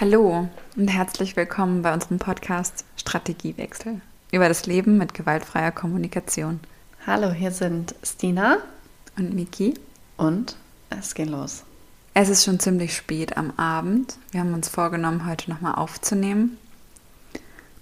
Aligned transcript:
Hallo 0.00 0.48
und 0.76 0.86
herzlich 0.86 1.34
willkommen 1.34 1.82
bei 1.82 1.92
unserem 1.92 2.20
Podcast 2.20 2.84
Strategiewechsel 2.96 4.00
über 4.30 4.46
das 4.46 4.64
Leben 4.64 4.96
mit 4.96 5.12
gewaltfreier 5.12 5.72
Kommunikation. 5.72 6.60
Hallo, 7.04 7.32
hier 7.32 7.50
sind 7.50 7.96
Stina 8.04 8.58
und 9.16 9.34
Miki 9.34 9.74
und 10.16 10.54
es 10.90 11.14
geht 11.14 11.28
los. 11.28 11.64
Es 12.14 12.28
ist 12.28 12.44
schon 12.44 12.60
ziemlich 12.60 12.94
spät 12.94 13.36
am 13.36 13.50
Abend. 13.56 14.18
Wir 14.30 14.38
haben 14.38 14.54
uns 14.54 14.68
vorgenommen, 14.68 15.26
heute 15.26 15.50
nochmal 15.50 15.74
aufzunehmen. 15.74 16.58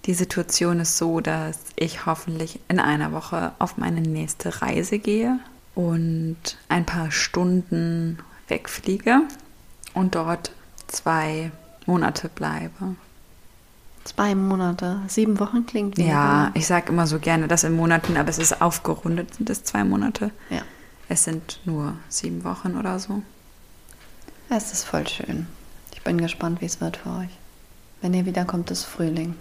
Die 0.07 0.15
Situation 0.15 0.81
ist 0.81 0.97
so, 0.97 1.21
dass 1.21 1.59
ich 1.77 2.07
hoffentlich 2.07 2.61
in 2.69 2.81
einer 2.81 3.13
Woche 3.13 3.53
auf 3.59 3.77
meine 3.77 4.01
nächste 4.01 4.63
Reise 4.63 4.99
gehe 4.99 5.39
und 5.75 6.39
ein 6.71 6.87
paar 6.87 7.11
Stunden 7.11 8.21
wegfliege 8.49 9.21
und 9.93 10.15
dort 10.15 10.53
zwei 10.87 11.51
Monate 11.87 12.29
bleibe. 12.29 12.97
Zwei 14.05 14.35
Monate, 14.35 15.01
sieben 15.09 15.41
Wochen 15.41 15.67
klingt 15.67 15.97
wie. 15.97 16.07
Ja, 16.07 16.53
ich 16.55 16.67
sage 16.67 16.93
immer 16.93 17.07
so 17.07 17.19
gerne 17.19 17.49
das 17.49 17.65
in 17.65 17.75
Monaten, 17.75 18.17
aber 18.17 18.29
es 18.29 18.39
ist 18.39 18.61
aufgerundet, 18.61 19.35
sind 19.35 19.51
es 19.51 19.65
zwei 19.65 19.83
Monate. 19.83 20.31
Ja. 20.51 20.63
Es 21.09 21.25
sind 21.25 21.61
nur 21.65 21.95
sieben 22.09 22.45
Wochen 22.45 22.77
oder 22.77 22.99
so. 22.99 23.23
Es 24.49 24.73
ist 24.73 24.85
voll 24.85 25.07
schön. 25.09 25.47
Ich 25.93 26.03
bin 26.03 26.19
gespannt, 26.19 26.61
wie 26.61 26.67
es 26.67 26.81
wird 26.81 26.99
für 26.99 27.11
euch. 27.11 27.31
Wenn 28.01 28.15
ihr 28.15 28.27
wiederkommt, 28.27 28.71
ist 28.71 28.85
Frühling. 28.85 29.35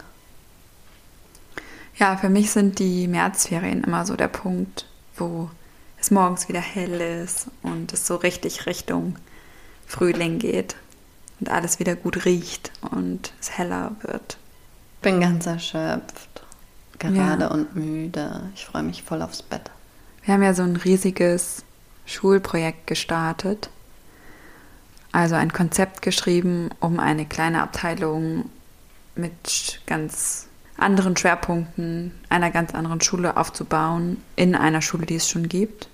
Ja, 1.97 2.17
für 2.17 2.29
mich 2.29 2.51
sind 2.51 2.79
die 2.79 3.07
Märzferien 3.07 3.83
immer 3.83 4.05
so 4.05 4.15
der 4.15 4.27
Punkt, 4.27 4.87
wo 5.15 5.49
es 5.99 6.11
morgens 6.11 6.49
wieder 6.49 6.59
hell 6.59 7.01
ist 7.23 7.47
und 7.61 7.93
es 7.93 8.07
so 8.07 8.15
richtig 8.15 8.65
Richtung 8.65 9.15
Frühling 9.87 10.39
geht 10.39 10.75
und 11.39 11.49
alles 11.49 11.79
wieder 11.79 11.95
gut 11.95 12.25
riecht 12.25 12.71
und 12.91 13.33
es 13.39 13.57
heller 13.57 13.91
wird. 14.01 14.37
Ich 14.97 15.01
bin 15.01 15.19
ganz 15.19 15.45
erschöpft, 15.45 16.43
gerade 16.99 17.43
ja. 17.43 17.51
und 17.51 17.75
müde. 17.75 18.49
Ich 18.55 18.65
freue 18.65 18.83
mich 18.83 19.03
voll 19.03 19.21
aufs 19.21 19.43
Bett. 19.43 19.69
Wir 20.23 20.33
haben 20.33 20.43
ja 20.43 20.53
so 20.53 20.63
ein 20.63 20.75
riesiges 20.75 21.63
Schulprojekt 22.05 22.87
gestartet. 22.87 23.69
Also 25.11 25.35
ein 25.35 25.53
Konzept 25.53 26.01
geschrieben, 26.01 26.69
um 26.79 26.99
eine 26.99 27.25
kleine 27.25 27.61
Abteilung 27.61 28.49
mit 29.15 29.81
ganz 29.85 30.47
anderen 30.77 31.15
Schwerpunkten 31.15 32.11
einer 32.27 32.51
ganz 32.51 32.73
anderen 32.73 32.99
Schule 32.99 33.37
aufzubauen, 33.37 34.21
in 34.35 34.55
einer 34.55 34.81
Schule, 34.81 35.05
die 35.05 35.15
es 35.15 35.29
schon 35.29 35.47
gibt. 35.47 35.87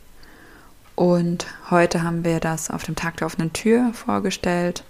Und 0.95 1.45
heute 1.69 2.03
haben 2.03 2.23
wir 2.23 2.39
das 2.39 2.71
auf 2.71 2.83
dem 2.83 2.95
Tag 2.95 3.17
der 3.17 3.27
offenen 3.27 3.53
Tür 3.53 3.91
vorgestellt 3.93 4.83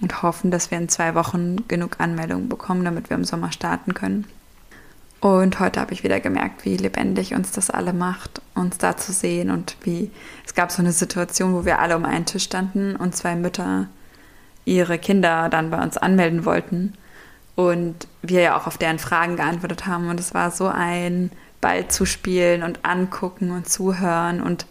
und 0.00 0.22
hoffen, 0.22 0.50
dass 0.50 0.70
wir 0.70 0.78
in 0.78 0.88
zwei 0.88 1.14
Wochen 1.14 1.66
genug 1.68 2.00
Anmeldungen 2.00 2.48
bekommen, 2.48 2.84
damit 2.84 3.10
wir 3.10 3.16
im 3.16 3.24
Sommer 3.24 3.52
starten 3.52 3.94
können. 3.94 4.26
Und 5.20 5.58
heute 5.60 5.80
habe 5.80 5.92
ich 5.92 6.04
wieder 6.04 6.20
gemerkt, 6.20 6.64
wie 6.64 6.76
lebendig 6.76 7.34
uns 7.34 7.50
das 7.50 7.70
alle 7.70 7.92
macht, 7.92 8.42
uns 8.54 8.78
da 8.78 8.96
zu 8.96 9.12
sehen 9.12 9.50
und 9.50 9.76
wie 9.82 10.10
es 10.44 10.54
gab 10.54 10.70
so 10.70 10.82
eine 10.82 10.92
Situation, 10.92 11.54
wo 11.54 11.64
wir 11.64 11.78
alle 11.78 11.96
um 11.96 12.04
einen 12.04 12.26
Tisch 12.26 12.44
standen 12.44 12.96
und 12.96 13.16
zwei 13.16 13.34
Mütter 13.34 13.88
ihre 14.66 14.98
Kinder 14.98 15.48
dann 15.48 15.70
bei 15.70 15.82
uns 15.82 15.96
anmelden 15.96 16.44
wollten 16.44 16.92
und 17.54 18.06
wir 18.20 18.42
ja 18.42 18.56
auch 18.56 18.66
auf 18.66 18.78
deren 18.78 18.98
Fragen 18.98 19.36
geantwortet 19.36 19.86
haben 19.86 20.10
und 20.10 20.20
es 20.20 20.34
war 20.34 20.50
so 20.50 20.68
ein 20.68 21.30
Ball 21.60 21.88
zu 21.88 22.04
spielen 22.04 22.62
und 22.62 22.84
angucken 22.84 23.50
und 23.50 23.68
zuhören 23.68 24.42
und 24.42 24.66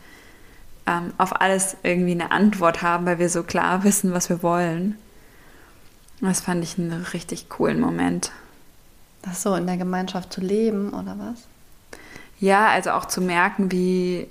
ähm, 0.87 1.11
auf 1.17 1.41
alles 1.41 1.77
irgendwie 1.81 2.11
eine 2.11 2.31
Antwort 2.31 2.83
haben, 2.83 3.05
weil 3.07 3.17
wir 3.17 3.29
so 3.29 3.41
klar 3.43 3.83
wissen, 3.83 4.13
was 4.13 4.29
wir 4.29 4.43
wollen. 4.43 4.97
Das 6.21 6.41
fand 6.41 6.63
ich 6.63 6.77
einen 6.77 7.05
richtig 7.13 7.49
coolen 7.49 7.79
Moment. 7.79 8.31
Ach 9.27 9.33
so, 9.33 9.55
in 9.55 9.65
der 9.65 9.77
Gemeinschaft 9.77 10.31
zu 10.31 10.41
leben 10.41 10.93
oder 10.93 11.17
was? 11.17 11.43
Ja, 12.39 12.67
also 12.69 12.91
auch 12.91 13.05
zu 13.05 13.21
merken, 13.21 13.71
wie, 13.71 14.27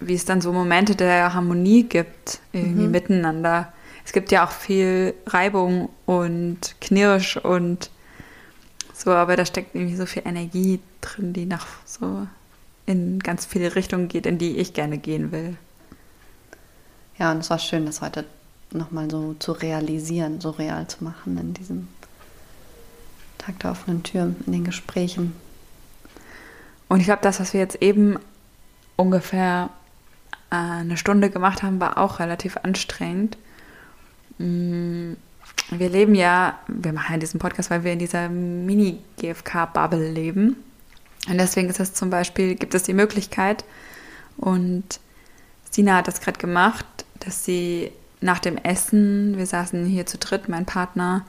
wie 0.00 0.14
es 0.14 0.24
dann 0.24 0.40
so 0.40 0.52
Momente 0.52 0.94
der 0.94 1.34
Harmonie 1.34 1.84
gibt, 1.84 2.40
irgendwie 2.52 2.86
mhm. 2.86 2.90
miteinander. 2.90 3.72
Es 4.04 4.12
gibt 4.12 4.32
ja 4.32 4.44
auch 4.44 4.50
viel 4.50 5.14
Reibung 5.26 5.90
und 6.06 6.76
Knirsch 6.80 7.36
und 7.36 7.90
so, 8.94 9.10
aber 9.10 9.36
da 9.36 9.44
steckt 9.44 9.74
irgendwie 9.74 9.96
so 9.96 10.06
viel 10.06 10.22
Energie 10.24 10.80
drin, 11.00 11.32
die 11.32 11.46
nach 11.46 11.66
so 11.84 12.26
in 12.86 13.20
ganz 13.20 13.46
viele 13.46 13.74
Richtungen 13.74 14.08
geht, 14.08 14.26
in 14.26 14.38
die 14.38 14.58
ich 14.58 14.74
gerne 14.74 14.98
gehen 14.98 15.32
will. 15.32 15.56
Ja, 17.18 17.30
und 17.30 17.38
es 17.38 17.50
war 17.50 17.58
schön, 17.58 17.86
das 17.86 18.00
heute 18.00 18.24
nochmal 18.74 19.10
so 19.10 19.34
zu 19.38 19.52
realisieren, 19.52 20.40
so 20.40 20.50
real 20.50 20.86
zu 20.86 21.04
machen 21.04 21.38
in 21.38 21.54
diesem 21.54 21.88
Tag 23.38 23.58
der 23.60 23.72
offenen 23.72 24.02
Tür, 24.02 24.34
in 24.46 24.52
den 24.52 24.64
Gesprächen. 24.64 25.34
Und 26.88 27.00
ich 27.00 27.06
glaube, 27.06 27.22
das, 27.22 27.40
was 27.40 27.52
wir 27.52 27.60
jetzt 27.60 27.82
eben 27.82 28.18
ungefähr 28.96 29.70
äh, 30.50 30.56
eine 30.56 30.96
Stunde 30.96 31.30
gemacht 31.30 31.62
haben, 31.62 31.80
war 31.80 31.98
auch 31.98 32.20
relativ 32.20 32.58
anstrengend. 32.58 33.38
Mm, 34.38 35.14
wir 35.70 35.88
leben 35.88 36.14
ja, 36.14 36.58
wir 36.68 36.92
machen 36.92 37.14
ja 37.14 37.18
diesen 37.18 37.40
Podcast, 37.40 37.70
weil 37.70 37.84
wir 37.84 37.92
in 37.92 37.98
dieser 37.98 38.28
Mini-GFK-Bubble 38.28 40.10
leben. 40.10 40.56
Und 41.28 41.38
deswegen 41.38 41.68
ist 41.68 41.80
es 41.80 41.94
zum 41.94 42.10
Beispiel, 42.10 42.54
gibt 42.54 42.74
es 42.74 42.82
die 42.82 42.94
Möglichkeit, 42.94 43.64
und 44.36 45.00
Sina 45.70 45.96
hat 45.96 46.08
das 46.08 46.20
gerade 46.20 46.38
gemacht, 46.38 46.86
dass 47.20 47.44
sie 47.44 47.92
nach 48.22 48.38
dem 48.38 48.56
Essen, 48.56 49.36
wir 49.36 49.46
saßen 49.46 49.84
hier 49.84 50.06
zu 50.06 50.18
dritt, 50.18 50.48
mein 50.48 50.66
Partner, 50.66 51.24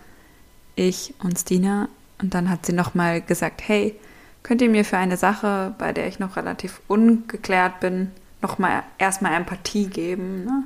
ich 0.75 1.13
und 1.23 1.37
Stina, 1.37 1.89
und 2.21 2.33
dann 2.33 2.49
hat 2.49 2.65
sie 2.65 2.73
nochmal 2.73 3.21
gesagt, 3.21 3.61
hey, 3.67 3.99
könnt 4.43 4.61
ihr 4.61 4.69
mir 4.69 4.85
für 4.85 4.97
eine 4.97 5.17
Sache, 5.17 5.73
bei 5.77 5.91
der 5.91 6.07
ich 6.07 6.19
noch 6.19 6.35
relativ 6.35 6.81
ungeklärt 6.87 7.79
bin, 7.79 8.11
nochmal 8.41 8.83
erstmal 8.97 9.33
Empathie 9.33 9.87
geben? 9.87 10.45
Ne? 10.45 10.63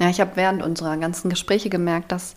Ja, 0.00 0.08
ich 0.08 0.20
habe 0.20 0.32
während 0.34 0.62
unserer 0.62 0.96
ganzen 0.96 1.30
Gespräche 1.30 1.70
gemerkt, 1.70 2.12
dass 2.12 2.34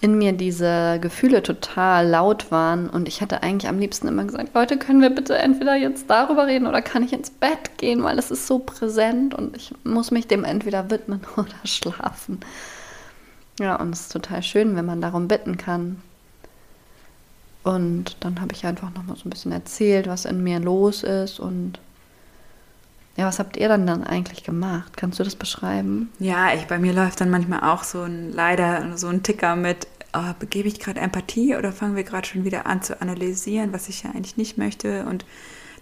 in 0.00 0.16
mir 0.16 0.32
diese 0.32 0.98
Gefühle 1.00 1.42
total 1.42 2.08
laut 2.08 2.50
waren 2.50 2.88
und 2.88 3.06
ich 3.06 3.20
hätte 3.20 3.42
eigentlich 3.42 3.68
am 3.68 3.78
liebsten 3.78 4.08
immer 4.08 4.24
gesagt, 4.24 4.54
Leute, 4.54 4.78
können 4.78 5.02
wir 5.02 5.10
bitte 5.10 5.36
entweder 5.36 5.76
jetzt 5.76 6.08
darüber 6.08 6.46
reden 6.46 6.66
oder 6.66 6.80
kann 6.80 7.02
ich 7.02 7.12
ins 7.12 7.30
Bett 7.30 7.76
gehen, 7.76 8.02
weil 8.02 8.18
es 8.18 8.30
ist 8.30 8.46
so 8.46 8.58
präsent 8.58 9.34
und 9.34 9.54
ich 9.56 9.74
muss 9.84 10.10
mich 10.10 10.26
dem 10.26 10.44
entweder 10.44 10.90
widmen 10.90 11.20
oder 11.36 11.48
schlafen. 11.64 12.40
Ja, 13.58 13.76
und 13.76 13.92
es 13.92 14.02
ist 14.02 14.12
total 14.12 14.42
schön, 14.42 14.74
wenn 14.74 14.86
man 14.86 15.02
darum 15.02 15.28
bitten 15.28 15.58
kann. 15.58 16.00
Und 17.62 18.16
dann 18.20 18.40
habe 18.40 18.54
ich 18.54 18.64
einfach 18.64 18.90
noch 18.94 19.04
mal 19.04 19.16
so 19.16 19.26
ein 19.26 19.30
bisschen 19.30 19.52
erzählt, 19.52 20.06
was 20.06 20.24
in 20.24 20.42
mir 20.42 20.60
los 20.60 21.02
ist 21.02 21.38
und 21.38 21.78
ja, 23.16 23.26
was 23.26 23.38
habt 23.38 23.56
ihr 23.56 23.68
dann 23.68 23.86
dann 23.86 24.04
eigentlich 24.04 24.44
gemacht? 24.44 24.96
Kannst 24.96 25.18
du 25.18 25.24
das 25.24 25.36
beschreiben? 25.36 26.10
Ja, 26.18 26.54
ich, 26.54 26.66
bei 26.66 26.78
mir 26.78 26.92
läuft 26.92 27.20
dann 27.20 27.30
manchmal 27.30 27.60
auch 27.60 27.84
so 27.84 28.02
ein, 28.02 28.32
leider 28.32 28.96
so 28.96 29.08
ein 29.08 29.22
Ticker 29.22 29.56
mit, 29.56 29.88
oh, 30.14 30.32
begebe 30.38 30.68
ich 30.68 30.80
gerade 30.80 31.00
Empathie 31.00 31.56
oder 31.56 31.72
fangen 31.72 31.96
wir 31.96 32.04
gerade 32.04 32.26
schon 32.26 32.44
wieder 32.44 32.66
an 32.66 32.82
zu 32.82 33.00
analysieren, 33.00 33.72
was 33.72 33.88
ich 33.88 34.04
ja 34.04 34.10
eigentlich 34.10 34.36
nicht 34.36 34.58
möchte? 34.58 35.04
Und 35.06 35.24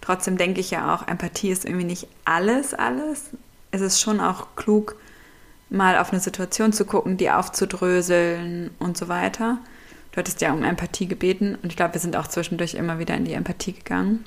trotzdem 0.01 0.37
denke 0.37 0.59
ich 0.59 0.71
ja 0.71 0.93
auch, 0.93 1.07
Empathie 1.07 1.49
ist 1.49 1.65
irgendwie 1.65 1.85
nicht 1.85 2.07
alles, 2.25 2.73
alles. 2.73 3.29
Es 3.71 3.81
ist 3.81 4.01
schon 4.01 4.19
auch 4.19 4.47
klug, 4.55 4.95
mal 5.69 5.97
auf 5.99 6.11
eine 6.11 6.19
Situation 6.19 6.73
zu 6.73 6.85
gucken, 6.85 7.17
die 7.17 7.29
aufzudröseln 7.29 8.71
und 8.79 8.97
so 8.97 9.07
weiter. 9.07 9.59
Du 10.11 10.17
hattest 10.17 10.41
ja 10.41 10.51
um 10.51 10.63
Empathie 10.63 11.07
gebeten 11.07 11.55
und 11.61 11.69
ich 11.69 11.75
glaube, 11.75 11.93
wir 11.93 12.01
sind 12.01 12.15
auch 12.15 12.27
zwischendurch 12.27 12.73
immer 12.73 12.97
wieder 12.97 13.15
in 13.15 13.25
die 13.25 13.33
Empathie 13.33 13.73
gegangen. 13.73 14.25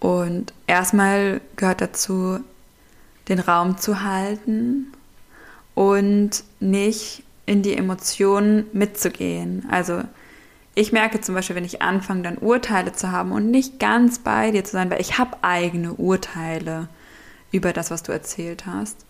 Und 0.00 0.52
erstmal 0.66 1.40
gehört 1.56 1.80
dazu, 1.80 2.40
den 3.28 3.38
Raum 3.40 3.78
zu 3.78 4.02
halten 4.02 4.92
und 5.74 6.44
nicht 6.60 7.22
in 7.46 7.62
die 7.62 7.76
Emotionen 7.76 8.66
mitzugehen. 8.72 9.66
Also 9.70 10.02
ich 10.74 10.92
merke 10.92 11.20
zum 11.20 11.34
Beispiel, 11.34 11.56
wenn 11.56 11.64
ich 11.64 11.80
anfange, 11.80 12.22
dann 12.22 12.38
Urteile 12.38 12.92
zu 12.92 13.10
haben 13.10 13.32
und 13.32 13.50
nicht 13.50 13.78
ganz 13.78 14.18
bei 14.18 14.50
dir 14.50 14.62
zu 14.62 14.72
sein, 14.72 14.90
weil 14.90 15.00
ich 15.00 15.16
habe 15.16 15.38
eigene 15.42 15.94
Urteile 15.94 16.88
über 17.50 17.72
das, 17.72 17.90
was 17.90 18.02
du 18.02 18.12
erzählt 18.12 18.66
hast. 18.66 19.06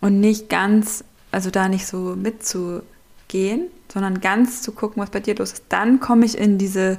Und 0.00 0.20
nicht 0.20 0.48
ganz, 0.48 1.04
also 1.30 1.50
da 1.50 1.68
nicht 1.68 1.86
so 1.86 2.16
mitzugehen, 2.16 3.66
sondern 3.92 4.20
ganz 4.20 4.62
zu 4.62 4.72
gucken, 4.72 5.02
was 5.02 5.10
bei 5.10 5.20
dir 5.20 5.34
los 5.34 5.52
ist. 5.52 5.64
Dann 5.68 6.00
komme 6.00 6.24
ich 6.24 6.38
in 6.38 6.56
diese, 6.56 6.98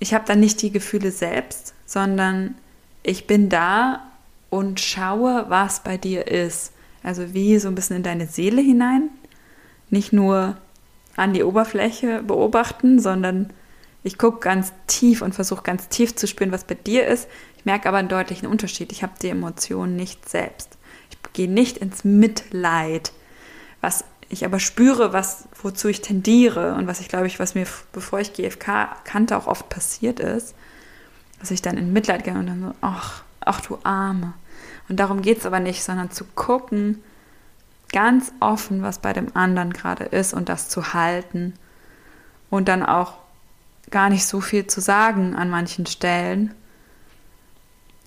ich 0.00 0.14
habe 0.14 0.24
dann 0.26 0.40
nicht 0.40 0.60
die 0.62 0.72
Gefühle 0.72 1.12
selbst, 1.12 1.74
sondern 1.86 2.56
ich 3.02 3.26
bin 3.26 3.48
da 3.48 4.10
und 4.48 4.80
schaue, 4.80 5.46
was 5.48 5.84
bei 5.84 5.96
dir 5.96 6.26
ist. 6.26 6.72
Also 7.02 7.32
wie 7.32 7.58
so 7.58 7.68
ein 7.68 7.74
bisschen 7.74 7.96
in 7.96 8.02
deine 8.02 8.26
Seele 8.26 8.60
hinein. 8.60 9.10
Nicht 9.90 10.12
nur 10.12 10.56
an 11.16 11.34
die 11.34 11.44
Oberfläche 11.44 12.22
beobachten, 12.22 12.98
sondern 12.98 13.52
ich 14.02 14.16
gucke 14.16 14.40
ganz 14.40 14.72
tief 14.86 15.20
und 15.22 15.34
versuche 15.34 15.62
ganz 15.62 15.88
tief 15.88 16.16
zu 16.16 16.26
spüren, 16.26 16.52
was 16.52 16.64
bei 16.64 16.74
dir 16.74 17.06
ist. 17.06 17.28
Ich 17.58 17.66
merke 17.66 17.88
aber 17.88 17.98
einen 17.98 18.08
deutlichen 18.08 18.48
Unterschied. 18.48 18.92
Ich 18.92 19.02
habe 19.02 19.12
die 19.20 19.28
Emotionen 19.28 19.96
nicht 19.96 20.28
selbst. 20.28 20.78
Ich 21.10 21.18
gehe 21.34 21.50
nicht 21.50 21.76
ins 21.76 22.04
Mitleid, 22.04 23.12
was 23.82 24.04
ich 24.30 24.44
aber 24.44 24.60
spüre, 24.60 25.12
was, 25.12 25.48
wozu 25.60 25.88
ich 25.88 26.00
tendiere 26.00 26.74
und 26.74 26.86
was 26.86 27.00
ich 27.00 27.08
glaube 27.08 27.26
ich, 27.26 27.38
was 27.38 27.54
mir, 27.54 27.66
bevor 27.92 28.20
ich 28.20 28.32
GFK 28.32 28.88
kannte, 29.04 29.36
auch 29.36 29.48
oft 29.48 29.68
passiert 29.68 30.20
ist, 30.20 30.54
dass 31.40 31.50
ich 31.50 31.62
dann 31.62 31.76
in 31.76 31.92
Mitleid 31.92 32.24
gehe 32.24 32.34
und 32.34 32.46
dann 32.46 32.62
so, 32.62 32.74
ach, 32.80 33.24
ach 33.40 33.60
du 33.60 33.78
Arme. 33.82 34.32
Und 34.88 34.96
darum 35.00 35.20
geht 35.20 35.38
es 35.38 35.46
aber 35.46 35.58
nicht, 35.58 35.82
sondern 35.82 36.12
zu 36.12 36.24
gucken, 36.24 37.02
ganz 37.92 38.32
offen, 38.38 38.82
was 38.82 39.00
bei 39.00 39.12
dem 39.12 39.34
anderen 39.34 39.72
gerade 39.72 40.04
ist 40.04 40.32
und 40.32 40.48
das 40.48 40.68
zu 40.68 40.92
halten 40.94 41.54
und 42.50 42.68
dann 42.68 42.84
auch 42.84 43.14
gar 43.90 44.10
nicht 44.10 44.26
so 44.26 44.40
viel 44.40 44.68
zu 44.68 44.80
sagen 44.80 45.34
an 45.34 45.50
manchen 45.50 45.86
Stellen. 45.86 46.54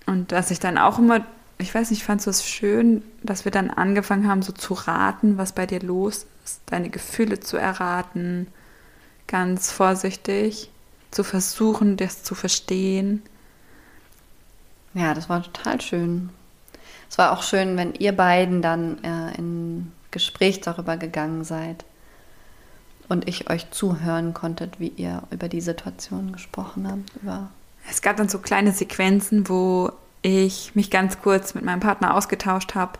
Und 0.05 0.31
dass 0.31 0.51
ich 0.51 0.59
dann 0.59 0.77
auch 0.77 0.99
immer 0.99 1.25
ich 1.57 1.73
weiß 1.73 1.91
nicht, 1.91 2.03
fandst 2.03 2.25
du 2.25 2.29
es 2.29 2.45
schön, 2.45 3.03
dass 3.21 3.45
wir 3.45 3.51
dann 3.51 3.69
angefangen 3.69 4.27
haben, 4.27 4.41
so 4.41 4.51
zu 4.51 4.73
raten, 4.73 5.37
was 5.37 5.53
bei 5.53 5.65
dir 5.65 5.79
los 5.79 6.25
ist, 6.43 6.61
deine 6.65 6.89
Gefühle 6.89 7.39
zu 7.39 7.57
erraten, 7.57 8.47
ganz 9.27 9.71
vorsichtig, 9.71 10.71
zu 11.11 11.23
versuchen, 11.23 11.95
das 11.97 12.23
zu 12.23 12.35
verstehen. 12.35 13.21
Ja, 14.93 15.13
das 15.13 15.29
war 15.29 15.43
total 15.43 15.79
schön. 15.81 16.29
Es 17.09 17.17
war 17.17 17.31
auch 17.31 17.43
schön, 17.43 17.77
wenn 17.77 17.93
ihr 17.93 18.11
beiden 18.11 18.61
dann 18.61 19.03
äh, 19.03 19.37
in 19.37 19.91
Gespräch 20.11 20.61
darüber 20.61 20.97
gegangen 20.97 21.43
seid 21.43 21.85
und 23.09 23.27
ich 23.27 23.49
euch 23.49 23.69
zuhören 23.71 24.33
konntet, 24.33 24.79
wie 24.79 24.87
ihr 24.87 25.23
über 25.29 25.47
die 25.47 25.61
Situation 25.61 26.31
gesprochen 26.31 26.87
habt. 26.87 27.21
Über 27.21 27.49
es 27.89 28.01
gab 28.01 28.17
dann 28.17 28.29
so 28.29 28.39
kleine 28.39 28.71
Sequenzen, 28.71 29.49
wo 29.49 29.91
ich 30.23 30.73
mich 30.73 30.89
ganz 30.89 31.21
kurz 31.21 31.53
mit 31.53 31.63
meinem 31.63 31.81
Partner 31.81 32.15
ausgetauscht 32.15 32.73
habe. 32.73 32.93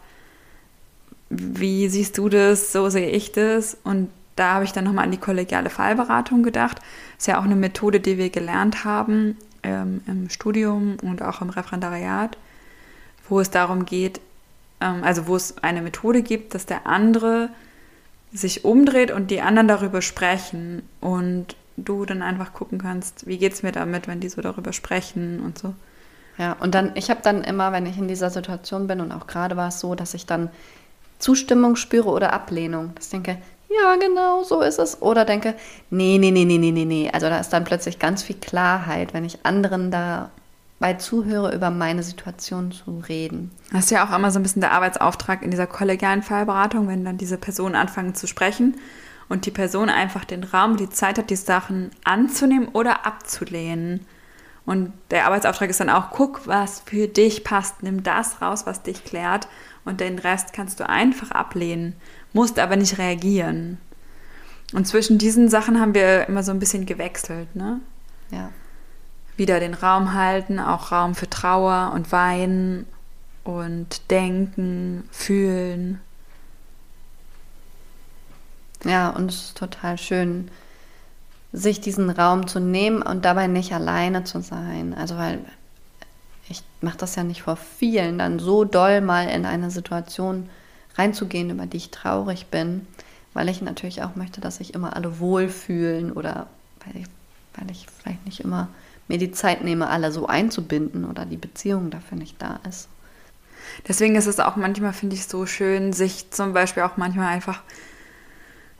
Wie 1.29 1.89
siehst 1.89 2.17
du 2.19 2.29
das? 2.29 2.71
So 2.71 2.89
sehe 2.89 3.09
ich 3.09 3.31
das. 3.31 3.77
Und 3.83 4.09
da 4.35 4.55
habe 4.55 4.65
ich 4.65 4.73
dann 4.73 4.83
nochmal 4.83 5.05
an 5.05 5.11
die 5.11 5.17
kollegiale 5.17 5.69
Fallberatung 5.69 6.43
gedacht. 6.43 6.79
Ist 7.17 7.27
ja 7.27 7.39
auch 7.39 7.43
eine 7.43 7.55
Methode, 7.55 7.99
die 7.99 8.17
wir 8.17 8.29
gelernt 8.29 8.83
haben 8.83 9.37
ähm, 9.63 10.01
im 10.05 10.29
Studium 10.29 10.97
und 11.01 11.21
auch 11.21 11.41
im 11.41 11.49
Referendariat, 11.49 12.37
wo 13.29 13.39
es 13.39 13.49
darum 13.49 13.85
geht, 13.85 14.19
ähm, 14.81 15.03
also 15.03 15.27
wo 15.27 15.35
es 15.35 15.57
eine 15.63 15.81
Methode 15.81 16.21
gibt, 16.21 16.53
dass 16.53 16.65
der 16.65 16.85
andere 16.85 17.49
sich 18.33 18.65
umdreht 18.65 19.11
und 19.11 19.31
die 19.31 19.41
anderen 19.41 19.67
darüber 19.67 20.01
sprechen 20.01 20.81
und 20.99 21.55
du 21.77 22.05
dann 22.05 22.21
einfach 22.21 22.53
gucken 22.53 22.79
kannst, 22.79 23.27
wie 23.27 23.37
geht 23.37 23.53
es 23.53 23.63
mir 23.63 23.71
damit, 23.71 24.07
wenn 24.07 24.19
die 24.19 24.29
so 24.29 24.41
darüber 24.41 24.73
sprechen 24.73 25.39
und 25.39 25.57
so. 25.57 25.73
Ja, 26.37 26.53
und 26.59 26.73
dann, 26.73 26.91
ich 26.95 27.09
habe 27.09 27.21
dann 27.23 27.43
immer, 27.43 27.71
wenn 27.71 27.85
ich 27.85 27.97
in 27.97 28.07
dieser 28.07 28.29
Situation 28.29 28.87
bin, 28.87 29.01
und 29.01 29.11
auch 29.11 29.27
gerade 29.27 29.55
war 29.55 29.67
es 29.67 29.79
so, 29.79 29.95
dass 29.95 30.13
ich 30.13 30.25
dann 30.25 30.49
Zustimmung 31.19 31.75
spüre 31.75 32.09
oder 32.09 32.33
Ablehnung. 32.33 32.93
Ich 32.99 33.09
denke, 33.09 33.37
ja, 33.69 33.95
genau, 33.95 34.43
so 34.43 34.61
ist 34.61 34.79
es. 34.79 35.01
Oder 35.01 35.25
denke, 35.25 35.55
nee, 35.89 36.17
nee, 36.19 36.31
nee, 36.31 36.45
nee, 36.45 36.57
nee, 36.57 36.71
nee, 36.71 36.85
nee. 36.85 37.09
Also 37.11 37.29
da 37.29 37.39
ist 37.39 37.49
dann 37.49 37.63
plötzlich 37.63 37.99
ganz 37.99 38.23
viel 38.23 38.35
Klarheit, 38.35 39.13
wenn 39.13 39.25
ich 39.25 39.45
anderen 39.45 39.89
dabei 39.89 40.93
zuhöre, 40.95 41.55
über 41.55 41.69
meine 41.69 42.03
Situation 42.03 42.71
zu 42.71 43.03
reden. 43.07 43.51
Das 43.71 43.85
ist 43.85 43.91
ja 43.91 44.05
auch 44.05 44.15
immer 44.15 44.31
so 44.31 44.39
ein 44.39 44.43
bisschen 44.43 44.61
der 44.61 44.73
Arbeitsauftrag 44.73 45.41
in 45.41 45.51
dieser 45.51 45.67
kollegialen 45.67 46.23
Fallberatung, 46.23 46.87
wenn 46.87 47.05
dann 47.05 47.17
diese 47.17 47.37
Personen 47.37 47.75
anfangen 47.75 48.15
zu 48.15 48.27
sprechen 48.27 48.75
und 49.29 49.45
die 49.45 49.51
Person 49.51 49.89
einfach 49.89 50.25
den 50.25 50.43
Raum, 50.43 50.77
die 50.77 50.89
Zeit 50.89 51.17
hat, 51.17 51.29
die 51.29 51.35
Sachen 51.35 51.91
anzunehmen 52.03 52.67
oder 52.73 53.05
abzulehnen. 53.05 54.05
Und 54.65 54.93
der 55.11 55.25
Arbeitsauftrag 55.25 55.69
ist 55.69 55.79
dann 55.79 55.89
auch, 55.89 56.11
guck, 56.11 56.47
was 56.47 56.81
für 56.85 57.07
dich 57.07 57.43
passt, 57.43 57.83
nimm 57.83 58.03
das 58.03 58.41
raus, 58.41 58.65
was 58.65 58.81
dich 58.81 59.03
klärt 59.03 59.47
und 59.83 59.99
den 59.99 60.19
Rest 60.19 60.53
kannst 60.53 60.79
du 60.79 60.87
einfach 60.87 61.31
ablehnen, 61.31 61.95
musst 62.31 62.59
aber 62.59 62.77
nicht 62.77 62.97
reagieren. 62.97 63.77
Und 64.73 64.87
zwischen 64.87 65.17
diesen 65.17 65.49
Sachen 65.49 65.79
haben 65.79 65.93
wir 65.93 66.27
immer 66.27 66.43
so 66.43 66.51
ein 66.51 66.59
bisschen 66.59 66.85
gewechselt, 66.85 67.55
ne? 67.55 67.81
Ja. 68.31 68.49
Wieder 69.35 69.59
den 69.59 69.73
Raum 69.73 70.13
halten, 70.13 70.59
auch 70.59 70.91
Raum 70.91 71.15
für 71.15 71.29
Trauer 71.29 71.91
und 71.93 72.11
Weinen 72.11 72.87
und 73.43 74.09
Denken, 74.09 75.07
Fühlen. 75.11 75.99
Ja, 78.85 79.09
und 79.09 79.29
es 79.29 79.45
ist 79.45 79.57
total 79.57 79.97
schön, 79.97 80.49
sich 81.53 81.79
diesen 81.79 82.09
Raum 82.09 82.47
zu 82.47 82.59
nehmen 82.59 83.03
und 83.03 83.23
dabei 83.23 83.47
nicht 83.47 83.73
alleine 83.73 84.23
zu 84.23 84.41
sein. 84.41 84.95
Also 84.95 85.17
weil 85.17 85.39
ich 86.49 86.63
mache 86.81 86.97
das 86.97 87.15
ja 87.15 87.23
nicht 87.23 87.43
vor 87.43 87.55
vielen, 87.55 88.17
dann 88.17 88.39
so 88.39 88.65
doll 88.65 89.01
mal 89.01 89.29
in 89.29 89.45
eine 89.45 89.71
Situation 89.71 90.49
reinzugehen, 90.95 91.51
über 91.51 91.67
die 91.67 91.77
ich 91.77 91.91
traurig 91.91 92.47
bin, 92.47 92.85
weil 93.33 93.49
ich 93.49 93.61
natürlich 93.61 94.03
auch 94.03 94.15
möchte, 94.15 94.41
dass 94.41 94.57
sich 94.57 94.73
immer 94.73 94.95
alle 94.95 95.19
wohlfühlen 95.19 96.11
oder 96.11 96.47
weil 96.85 97.01
ich, 97.01 97.07
weil 97.55 97.71
ich 97.71 97.87
vielleicht 97.87 98.25
nicht 98.25 98.41
immer 98.41 98.67
mir 99.07 99.17
die 99.17 99.31
Zeit 99.31 99.63
nehme, 99.63 99.89
alle 99.89 100.11
so 100.11 100.27
einzubinden 100.27 101.05
oder 101.05 101.25
die 101.25 101.37
Beziehung 101.37 101.89
dafür 101.89 102.17
nicht 102.17 102.41
da 102.41 102.59
ist. 102.67 102.89
Deswegen 103.87 104.15
ist 104.15 104.27
es 104.27 104.39
auch 104.39 104.55
manchmal, 104.55 104.93
finde 104.93 105.15
ich, 105.15 105.27
so 105.27 105.45
schön, 105.45 105.93
sich 105.93 106.31
zum 106.31 106.53
Beispiel 106.53 106.83
auch 106.83 106.97
manchmal 106.97 107.27
einfach 107.27 107.61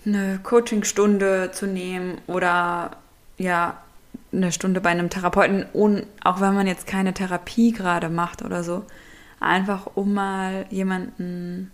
eine 0.06 0.40
Coachingstunde 0.44 1.52
zu 1.52 1.66
nehmen 1.68 2.20
oder 2.28 2.98
ja, 3.38 3.78
eine 4.32 4.52
Stunde 4.52 4.82
bei 4.82 4.90
einem 4.90 5.10
Therapeuten, 5.10 5.66
und 5.74 6.06
auch 6.24 6.42
wenn 6.42 6.54
man 6.54 6.68
jetzt 6.68 6.88
keine 6.88 7.14
Therapie 7.14 7.72
gerade 7.72 8.10
macht 8.10 8.44
oder 8.44 8.64
so, 8.64 8.84
einfach 9.40 9.88
um 9.96 10.14
mal 10.14 10.66
jemanden 10.70 11.72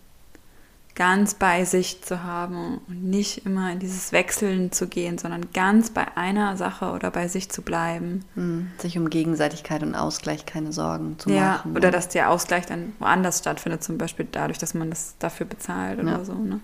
ganz 0.95 1.33
bei 1.33 1.63
sich 1.63 2.01
zu 2.01 2.23
haben 2.23 2.81
und 2.89 3.05
nicht 3.05 3.45
immer 3.45 3.71
in 3.71 3.79
dieses 3.79 4.11
Wechseln 4.11 4.73
zu 4.73 4.87
gehen, 4.87 5.17
sondern 5.17 5.53
ganz 5.53 5.91
bei 5.91 6.05
einer 6.17 6.57
Sache 6.57 6.91
oder 6.91 7.09
bei 7.09 7.29
sich 7.29 7.49
zu 7.49 7.61
bleiben. 7.61 8.25
Hm, 8.35 8.69
sich 8.79 8.97
um 8.97 9.09
Gegenseitigkeit 9.09 9.81
und 9.81 9.95
Ausgleich 9.95 10.45
keine 10.45 10.73
Sorgen 10.73 11.17
zu 11.17 11.29
ja, 11.29 11.51
machen. 11.53 11.71
Ja, 11.71 11.77
oder 11.77 11.91
dass 11.91 12.09
der 12.09 12.29
Ausgleich 12.29 12.65
dann 12.65 12.91
woanders 12.99 13.39
stattfindet, 13.39 13.81
zum 13.81 13.97
Beispiel 13.97 14.27
dadurch, 14.29 14.57
dass 14.57 14.73
man 14.73 14.89
das 14.89 15.15
dafür 15.19 15.45
bezahlt 15.45 15.99
oder 15.99 16.17
ja. 16.17 16.25
so. 16.25 16.33
Ne? 16.33 16.59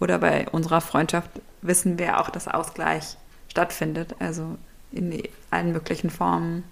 Oder 0.00 0.18
bei 0.18 0.48
unserer 0.50 0.80
Freundschaft 0.80 1.30
wissen 1.62 1.98
wir 1.98 2.20
auch, 2.20 2.30
dass 2.30 2.48
Ausgleich 2.48 3.16
stattfindet, 3.48 4.16
also 4.18 4.56
in 4.92 5.22
allen 5.50 5.72
möglichen 5.72 6.10
Formen. 6.10 6.64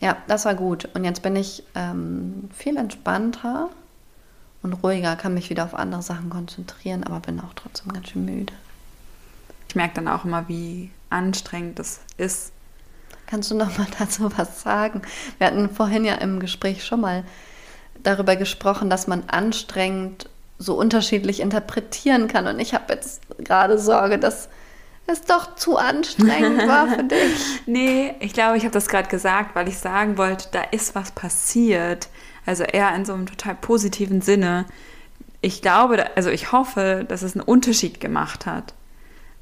Ja, 0.00 0.16
das 0.28 0.44
war 0.44 0.54
gut. 0.54 0.88
Und 0.94 1.04
jetzt 1.04 1.22
bin 1.22 1.36
ich 1.36 1.64
ähm, 1.74 2.48
viel 2.56 2.76
entspannter 2.76 3.68
und 4.62 4.72
ruhiger, 4.74 5.16
kann 5.16 5.34
mich 5.34 5.50
wieder 5.50 5.64
auf 5.64 5.74
andere 5.74 6.02
Sachen 6.02 6.30
konzentrieren, 6.30 7.04
aber 7.04 7.20
bin 7.20 7.40
auch 7.40 7.54
trotzdem 7.54 7.92
ganz 7.92 8.08
schön 8.08 8.24
müde. 8.24 8.52
Ich 9.68 9.74
merke 9.74 9.94
dann 9.94 10.08
auch 10.08 10.24
immer, 10.24 10.48
wie 10.48 10.90
anstrengend 11.10 11.78
das 11.78 12.00
ist. 12.16 12.52
Kannst 13.26 13.50
du 13.50 13.54
noch 13.54 13.76
mal 13.76 13.86
dazu 13.98 14.30
was 14.36 14.62
sagen? 14.62 15.02
Wir 15.38 15.48
hatten 15.48 15.68
vorhin 15.70 16.04
ja 16.04 16.14
im 16.14 16.40
Gespräch 16.40 16.84
schon 16.84 17.00
mal 17.00 17.24
darüber 18.02 18.36
gesprochen, 18.36 18.90
dass 18.90 19.06
man 19.06 19.28
anstrengend 19.28 20.28
so 20.58 20.74
unterschiedlich 20.74 21.40
interpretieren 21.40 22.28
kann. 22.28 22.46
Und 22.46 22.58
ich 22.58 22.74
habe 22.74 22.92
jetzt 22.92 23.22
gerade 23.38 23.78
Sorge, 23.78 24.18
dass 24.18 24.48
es 25.06 25.22
doch 25.22 25.54
zu 25.56 25.76
anstrengend 25.76 26.66
war 26.68 26.88
für 26.88 27.04
dich. 27.04 27.62
Nee, 27.66 28.14
ich 28.20 28.32
glaube, 28.32 28.56
ich 28.56 28.64
habe 28.64 28.72
das 28.72 28.88
gerade 28.88 29.08
gesagt, 29.08 29.54
weil 29.54 29.68
ich 29.68 29.78
sagen 29.78 30.18
wollte, 30.18 30.48
da 30.52 30.62
ist 30.62 30.94
was 30.94 31.12
passiert. 31.12 32.08
Also 32.44 32.64
eher 32.64 32.94
in 32.94 33.04
so 33.04 33.14
einem 33.14 33.26
total 33.26 33.54
positiven 33.54 34.20
Sinne. 34.20 34.66
Ich 35.40 35.62
glaube, 35.62 36.16
also 36.16 36.30
ich 36.30 36.52
hoffe, 36.52 37.04
dass 37.08 37.22
es 37.22 37.34
einen 37.34 37.44
Unterschied 37.44 38.00
gemacht 38.00 38.46
hat. 38.46 38.74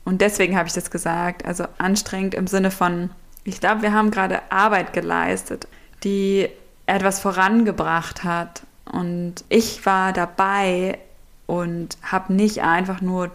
Und 0.05 0.21
deswegen 0.21 0.57
habe 0.57 0.69
ich 0.69 0.75
das 0.75 0.91
gesagt. 0.91 1.45
Also 1.45 1.65
anstrengend 1.79 2.35
im 2.35 2.47
Sinne 2.47 2.71
von, 2.71 3.11
ich 3.45 3.61
glaube, 3.61 3.83
wir 3.83 3.93
haben 3.93 4.11
gerade 4.11 4.41
Arbeit 4.51 4.93
geleistet, 4.93 5.67
die 6.05 6.49
etwas 6.87 7.21
vorangebracht 7.21 8.23
hat. 8.23 8.63
Und 8.85 9.45
ich 9.49 9.85
war 9.85 10.13
dabei, 10.13 10.99
und 11.47 11.97
habe 12.03 12.33
nicht 12.33 12.63
einfach 12.63 13.01
nur, 13.01 13.31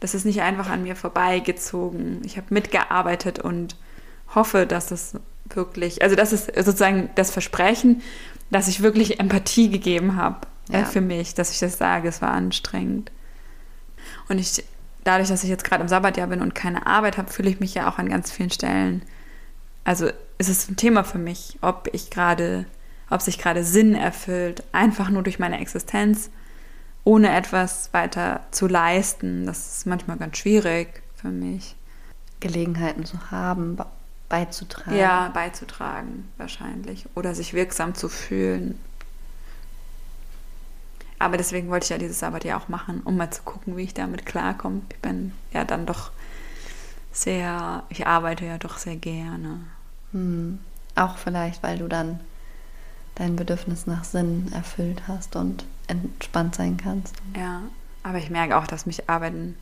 das 0.00 0.14
ist 0.14 0.24
nicht 0.24 0.42
einfach 0.42 0.70
an 0.70 0.82
mir 0.82 0.96
vorbeigezogen. 0.96 2.22
Ich 2.24 2.36
habe 2.36 2.46
mitgearbeitet 2.50 3.38
und 3.38 3.76
hoffe, 4.34 4.66
dass 4.66 4.90
es 4.90 5.14
wirklich, 5.44 6.02
also 6.02 6.16
das 6.16 6.32
ist 6.32 6.46
sozusagen 6.46 7.10
das 7.14 7.30
Versprechen, 7.30 8.02
dass 8.50 8.68
ich 8.68 8.82
wirklich 8.82 9.20
Empathie 9.20 9.70
gegeben 9.70 10.16
habe 10.16 10.46
ja. 10.70 10.80
äh, 10.80 10.84
für 10.84 11.00
mich, 11.00 11.34
dass 11.34 11.52
ich 11.52 11.58
das 11.58 11.78
sage, 11.78 12.08
es 12.08 12.22
war 12.22 12.30
anstrengend. 12.30 13.10
Und 14.28 14.38
ich, 14.38 14.64
dadurch, 15.04 15.28
dass 15.28 15.44
ich 15.44 15.50
jetzt 15.50 15.64
gerade 15.64 15.82
im 15.82 15.88
Sabbatjahr 15.88 16.28
bin 16.28 16.40
und 16.40 16.54
keine 16.54 16.86
Arbeit 16.86 17.18
habe, 17.18 17.30
fühle 17.30 17.50
ich 17.50 17.60
mich 17.60 17.74
ja 17.74 17.88
auch 17.88 17.98
an 17.98 18.08
ganz 18.08 18.30
vielen 18.30 18.50
Stellen. 18.50 19.02
Also 19.84 20.08
ist 20.38 20.48
es 20.48 20.68
ein 20.68 20.76
Thema 20.76 21.04
für 21.04 21.18
mich, 21.18 21.58
ob 21.60 21.88
ich 21.92 22.10
gerade, 22.10 22.66
ob 23.08 23.20
sich 23.20 23.38
gerade 23.38 23.64
Sinn 23.64 23.94
erfüllt, 23.94 24.62
einfach 24.72 25.10
nur 25.10 25.22
durch 25.22 25.38
meine 25.38 25.60
Existenz 25.60 26.30
ohne 27.04 27.34
etwas 27.34 27.92
weiter 27.92 28.40
zu 28.50 28.66
leisten. 28.66 29.46
Das 29.46 29.78
ist 29.78 29.86
manchmal 29.86 30.16
ganz 30.16 30.36
schwierig 30.38 31.02
für 31.14 31.28
mich. 31.28 31.76
Gelegenheiten 32.40 33.04
zu 33.04 33.30
haben, 33.30 33.76
beizutragen. 34.28 34.96
Ja, 34.96 35.28
beizutragen 35.28 36.30
wahrscheinlich. 36.38 37.06
Oder 37.14 37.34
sich 37.34 37.52
wirksam 37.52 37.94
zu 37.94 38.08
fühlen. 38.08 38.78
aber 41.18 41.36
deswegen 41.36 41.68
wollte 41.68 41.84
ich 41.84 41.90
ja 41.90 41.98
dieses 41.98 42.22
Arbeit 42.22 42.44
ja 42.44 42.56
auch 42.56 42.68
machen, 42.68 43.02
um 43.04 43.16
mal 43.18 43.30
zu 43.30 43.42
gucken, 43.42 43.76
wie 43.76 43.82
ich 43.82 43.92
damit 43.92 44.24
klarkomme. 44.24 44.80
Ich 44.90 44.98
bin 45.00 45.32
ja 45.52 45.64
dann 45.64 45.84
doch 45.84 46.12
sehr, 47.12 47.82
ich 47.90 48.06
arbeite 48.06 48.46
ja 48.46 48.56
doch 48.56 48.78
sehr 48.78 48.96
gerne. 48.96 49.60
Hm. 50.12 50.58
Auch 50.94 51.18
vielleicht, 51.18 51.62
weil 51.62 51.78
du 51.78 51.88
dann 51.88 52.20
dein 53.16 53.36
Bedürfnis 53.36 53.86
nach 53.86 54.04
Sinn 54.04 54.50
erfüllt 54.52 55.02
hast 55.08 55.36
und 55.36 55.64
entspannt 55.90 56.54
sein 56.54 56.76
kannst. 56.76 57.14
Ja, 57.36 57.62
aber 58.02 58.18
ich 58.18 58.30
merke 58.30 58.56
auch, 58.56 58.66
dass 58.66 58.86
mich 58.86 59.08
Arbeiten 59.10 59.56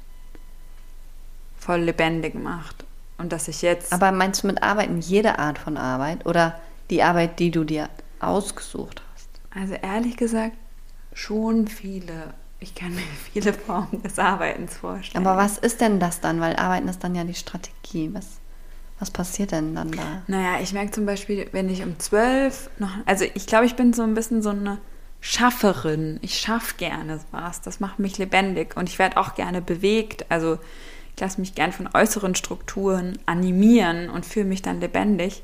voll 1.59 1.81
lebendig 1.81 2.35
macht 2.35 2.85
und 3.19 3.33
dass 3.33 3.49
ich 3.49 3.63
jetzt. 3.63 3.93
Aber 3.93 4.13
meinst 4.13 4.43
du 4.43 4.47
mit 4.47 4.63
Arbeiten 4.63 5.01
jede 5.01 5.39
Art 5.39 5.59
von 5.59 5.77
Arbeit 5.77 6.25
oder 6.27 6.59
die 6.91 7.03
Arbeit, 7.03 7.39
die 7.39 7.51
du 7.51 7.65
dir 7.65 7.89
ausgesucht 8.21 9.03
hast? 9.15 9.29
Also 9.51 9.75
ehrlich 9.75 10.17
gesagt, 10.17 10.57
schon 11.13 11.67
viele. 11.69 12.35
Ich 12.61 12.75
kann 12.75 12.95
mir 12.95 13.03
viele 13.33 13.53
Formen 13.53 14.03
des 14.03 14.19
Arbeitens 14.19 14.77
vorstellen. 14.77 15.27
Aber 15.27 15.37
was 15.37 15.59
ist 15.59 15.81
denn 15.81 16.01
das 16.01 16.21
dann? 16.21 16.41
Weil 16.41 16.57
Arbeiten 16.57 16.89
ist 16.89 17.03
dann 17.03 17.15
ja 17.15 17.25
die 17.25 17.35
Strategie. 17.35 18.11
Was, 18.13 18.39
was 18.99 19.11
passiert 19.11 19.53
denn 19.53 19.75
dann 19.75 19.93
da? 19.93 20.23
Naja, 20.27 20.61
ich 20.61 20.73
merke 20.73 20.93
zum 20.93 21.07
Beispiel, 21.07 21.49
wenn 21.53 21.69
ich 21.69 21.83
um 21.83 21.99
zwölf 21.99 22.71
noch. 22.79 22.91
Also 23.07 23.25
ich 23.35 23.47
glaube, 23.47 23.67
ich 23.67 23.77
bin 23.77 23.93
so 23.93 24.03
ein 24.03 24.15
bisschen 24.15 24.43
so 24.43 24.51
eine 24.51 24.79
Schafferin. 25.21 26.19
Ich 26.23 26.39
schaffe 26.39 26.77
gerne 26.77 27.21
was. 27.31 27.61
Das 27.61 27.81
macht 27.81 27.99
mich 27.99 28.19
lebendig 28.19 28.77
und 28.77 28.89
ich 28.89 28.99
werde 28.99 29.17
auch 29.17 29.35
gerne 29.35 29.61
bewegt. 29.61 30.27
Also 30.31 30.59
ich 31.15 31.21
lasse 31.21 31.41
mich 31.41 31.55
gern 31.55 31.73
von 31.73 31.89
äußeren 31.93 32.35
Strukturen 32.35 33.19
animieren 33.27 34.11
und 34.11 34.25
fühle 34.25 34.47
mich 34.47 34.63
dann 34.63 34.81
lebendig. 34.81 35.43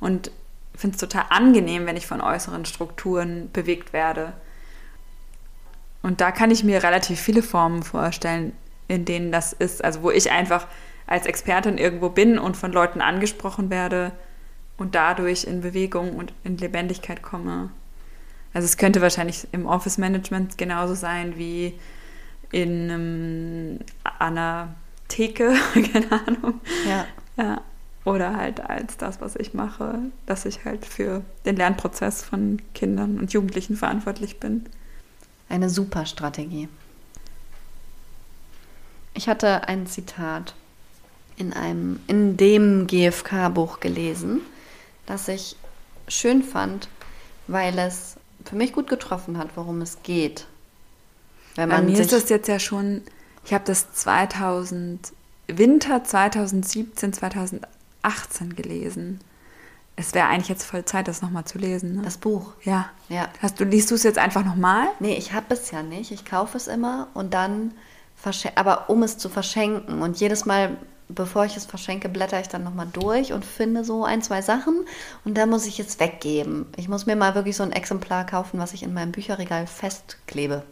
Und 0.00 0.30
finde 0.74 0.94
es 0.94 1.00
total 1.00 1.24
angenehm, 1.30 1.86
wenn 1.86 1.96
ich 1.96 2.06
von 2.06 2.20
äußeren 2.20 2.64
Strukturen 2.64 3.50
bewegt 3.52 3.92
werde. 3.92 4.34
Und 6.02 6.20
da 6.20 6.32
kann 6.32 6.50
ich 6.50 6.64
mir 6.64 6.82
relativ 6.82 7.18
viele 7.18 7.42
Formen 7.42 7.82
vorstellen, 7.82 8.52
in 8.88 9.04
denen 9.06 9.32
das 9.32 9.52
ist. 9.54 9.82
Also 9.82 10.02
wo 10.02 10.10
ich 10.10 10.30
einfach 10.30 10.66
als 11.06 11.26
Expertin 11.26 11.78
irgendwo 11.78 12.10
bin 12.10 12.38
und 12.38 12.56
von 12.56 12.72
Leuten 12.72 13.00
angesprochen 13.00 13.70
werde 13.70 14.12
und 14.76 14.94
dadurch 14.94 15.44
in 15.44 15.60
Bewegung 15.60 16.14
und 16.14 16.32
in 16.42 16.58
Lebendigkeit 16.58 17.22
komme. 17.22 17.70
Also 18.54 18.66
es 18.66 18.76
könnte 18.76 19.00
wahrscheinlich 19.02 19.48
im 19.52 19.66
Office 19.66 19.98
Management 19.98 20.56
genauso 20.56 20.94
sein 20.94 21.36
wie 21.36 21.74
in 22.52 22.90
einem, 22.90 23.78
einer 24.18 24.74
Theke, 25.08 25.54
keine 25.92 26.12
Ahnung. 26.12 26.60
Ja. 26.88 27.06
ja. 27.36 27.60
Oder 28.04 28.36
halt 28.36 28.60
als 28.60 28.96
das, 28.96 29.20
was 29.20 29.34
ich 29.34 29.54
mache, 29.54 29.98
dass 30.26 30.44
ich 30.44 30.64
halt 30.64 30.86
für 30.86 31.22
den 31.44 31.56
Lernprozess 31.56 32.22
von 32.22 32.60
Kindern 32.74 33.18
und 33.18 33.32
Jugendlichen 33.32 33.76
verantwortlich 33.76 34.38
bin. 34.38 34.66
Eine 35.48 35.68
super 35.68 36.06
Strategie. 36.06 36.68
Ich 39.14 39.28
hatte 39.28 39.68
ein 39.68 39.86
Zitat 39.86 40.54
in 41.36 41.52
einem, 41.52 42.00
in 42.06 42.36
dem 42.36 42.86
GFK-Buch 42.86 43.80
gelesen, 43.80 44.42
das 45.06 45.28
ich 45.28 45.56
schön 46.06 46.42
fand, 46.42 46.88
weil 47.46 47.78
es 47.78 48.16
für 48.44 48.56
mich 48.56 48.72
gut 48.72 48.88
getroffen 48.88 49.38
hat, 49.38 49.48
worum 49.56 49.80
es 49.80 50.02
geht. 50.02 50.46
Wenn 51.54 51.68
man 51.68 51.86
Bei 51.86 51.92
mir 51.92 52.00
ist 52.00 52.12
das 52.12 52.28
jetzt 52.28 52.48
ja 52.48 52.58
schon, 52.58 53.02
ich 53.44 53.54
habe 53.54 53.64
das 53.64 53.92
2000, 53.92 55.12
Winter 55.46 56.02
2017, 56.02 57.12
2018 57.12 58.56
gelesen. 58.56 59.20
Es 59.96 60.14
wäre 60.14 60.26
eigentlich 60.26 60.48
jetzt 60.48 60.64
voll 60.64 60.84
Zeit, 60.84 61.06
das 61.06 61.22
nochmal 61.22 61.44
zu 61.44 61.58
lesen. 61.58 61.96
Ne? 61.96 62.02
Das 62.02 62.18
Buch. 62.18 62.52
Ja. 62.64 62.90
ja. 63.08 63.28
Hast 63.40 63.60
du, 63.60 63.64
liest 63.64 63.90
du 63.90 63.94
es 63.94 64.02
jetzt 64.02 64.18
einfach 64.18 64.44
nochmal? 64.44 64.88
Nee, 64.98 65.14
ich 65.14 65.32
habe 65.32 65.54
es 65.54 65.70
ja 65.70 65.82
nicht. 65.82 66.10
Ich 66.10 66.24
kaufe 66.24 66.56
es 66.56 66.66
immer 66.66 67.08
und 67.14 67.34
dann 67.34 67.72
aber 68.54 68.88
um 68.88 69.02
es 69.02 69.18
zu 69.18 69.28
verschenken. 69.28 70.02
Und 70.02 70.18
jedes 70.18 70.46
Mal, 70.46 70.76
bevor 71.08 71.44
ich 71.44 71.56
es 71.56 71.66
verschenke, 71.66 72.08
blätter 72.08 72.40
ich 72.40 72.48
dann 72.48 72.64
nochmal 72.64 72.88
durch 72.92 73.32
und 73.32 73.44
finde 73.44 73.84
so 73.84 74.04
ein, 74.04 74.22
zwei 74.22 74.42
Sachen. 74.42 74.86
Und 75.24 75.36
dann 75.36 75.50
muss 75.50 75.66
ich 75.66 75.80
es 75.80 76.00
weggeben. 76.00 76.66
Ich 76.76 76.88
muss 76.88 77.06
mir 77.06 77.16
mal 77.16 77.34
wirklich 77.34 77.56
so 77.56 77.62
ein 77.62 77.72
Exemplar 77.72 78.24
kaufen, 78.26 78.58
was 78.58 78.72
ich 78.72 78.82
in 78.82 78.94
meinem 78.94 79.12
Bücherregal 79.12 79.66
festklebe. 79.66 80.62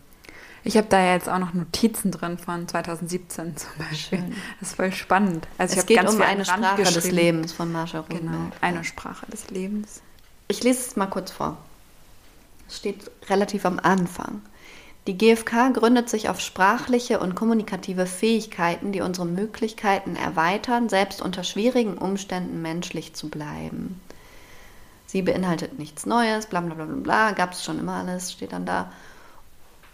Ich 0.65 0.77
habe 0.77 0.87
da 0.89 1.01
ja 1.01 1.15
jetzt 1.15 1.29
auch 1.29 1.39
noch 1.39 1.55
Notizen 1.55 2.13
drin 2.13 2.39
von 2.39 2.69
2017 2.69 3.57
zum 3.57 3.71
Beispiel. 3.79 4.19
Schön. 4.19 4.35
Das 4.61 4.69
ist 4.71 4.77
voll 4.77 4.93
spannend. 4.93 5.49
Also 5.59 5.79
es 5.79 5.87
geht 5.87 6.09
um 6.09 6.21
eine 6.23 6.45
Sprache 6.45 6.83
des 6.83 7.11
Lebens 7.11 7.53
von 7.53 7.73
Marsha 7.73 8.01
Rudberg. 8.01 8.21
Genau, 8.21 8.53
eine 8.61 8.85
Sprache 8.85 9.27
des 9.27 9.51
Lebens. 9.51 10.03
Ich 10.47 10.63
lese 10.63 10.81
es 10.81 10.97
mal 10.97 11.07
kurz 11.07 11.33
vor. 11.33 11.57
Es 12.69 12.77
steht 12.77 13.11
relativ 13.29 13.67
am 13.67 13.81
Anfang. 13.81 14.41
Die 15.09 15.19
GfK 15.19 15.71
gründet 15.71 16.09
sich 16.09 16.29
auf 16.29 16.41
sprachliche 16.41 17.19
und 17.19 17.35
kommunikative 17.35 18.07
Fähigkeiten, 18.07 18.93
die 18.93 19.01
unsere 19.01 19.27
Möglichkeiten 19.27 20.15
erweitern, 20.15 20.89
selbst 20.89 21.21
unter 21.21 21.43
schwierigen 21.43 21.99
Umständen 21.99 22.63
menschlich 22.63 23.13
zu 23.15 23.29
bleiben. 23.29 24.01
Sie 25.07 25.23
beinhaltet 25.23 25.79
nichts 25.79 26.07
Neues, 26.07 26.47
bla 26.47 26.61
bla 26.61 26.75
bla 26.75 26.85
bla, 26.85 27.33
gab 27.33 27.53
es 27.53 27.65
schon 27.65 27.81
immer 27.81 27.95
alles, 27.95 28.33
steht 28.33 28.53
dann 28.53 28.65
da. 28.65 28.93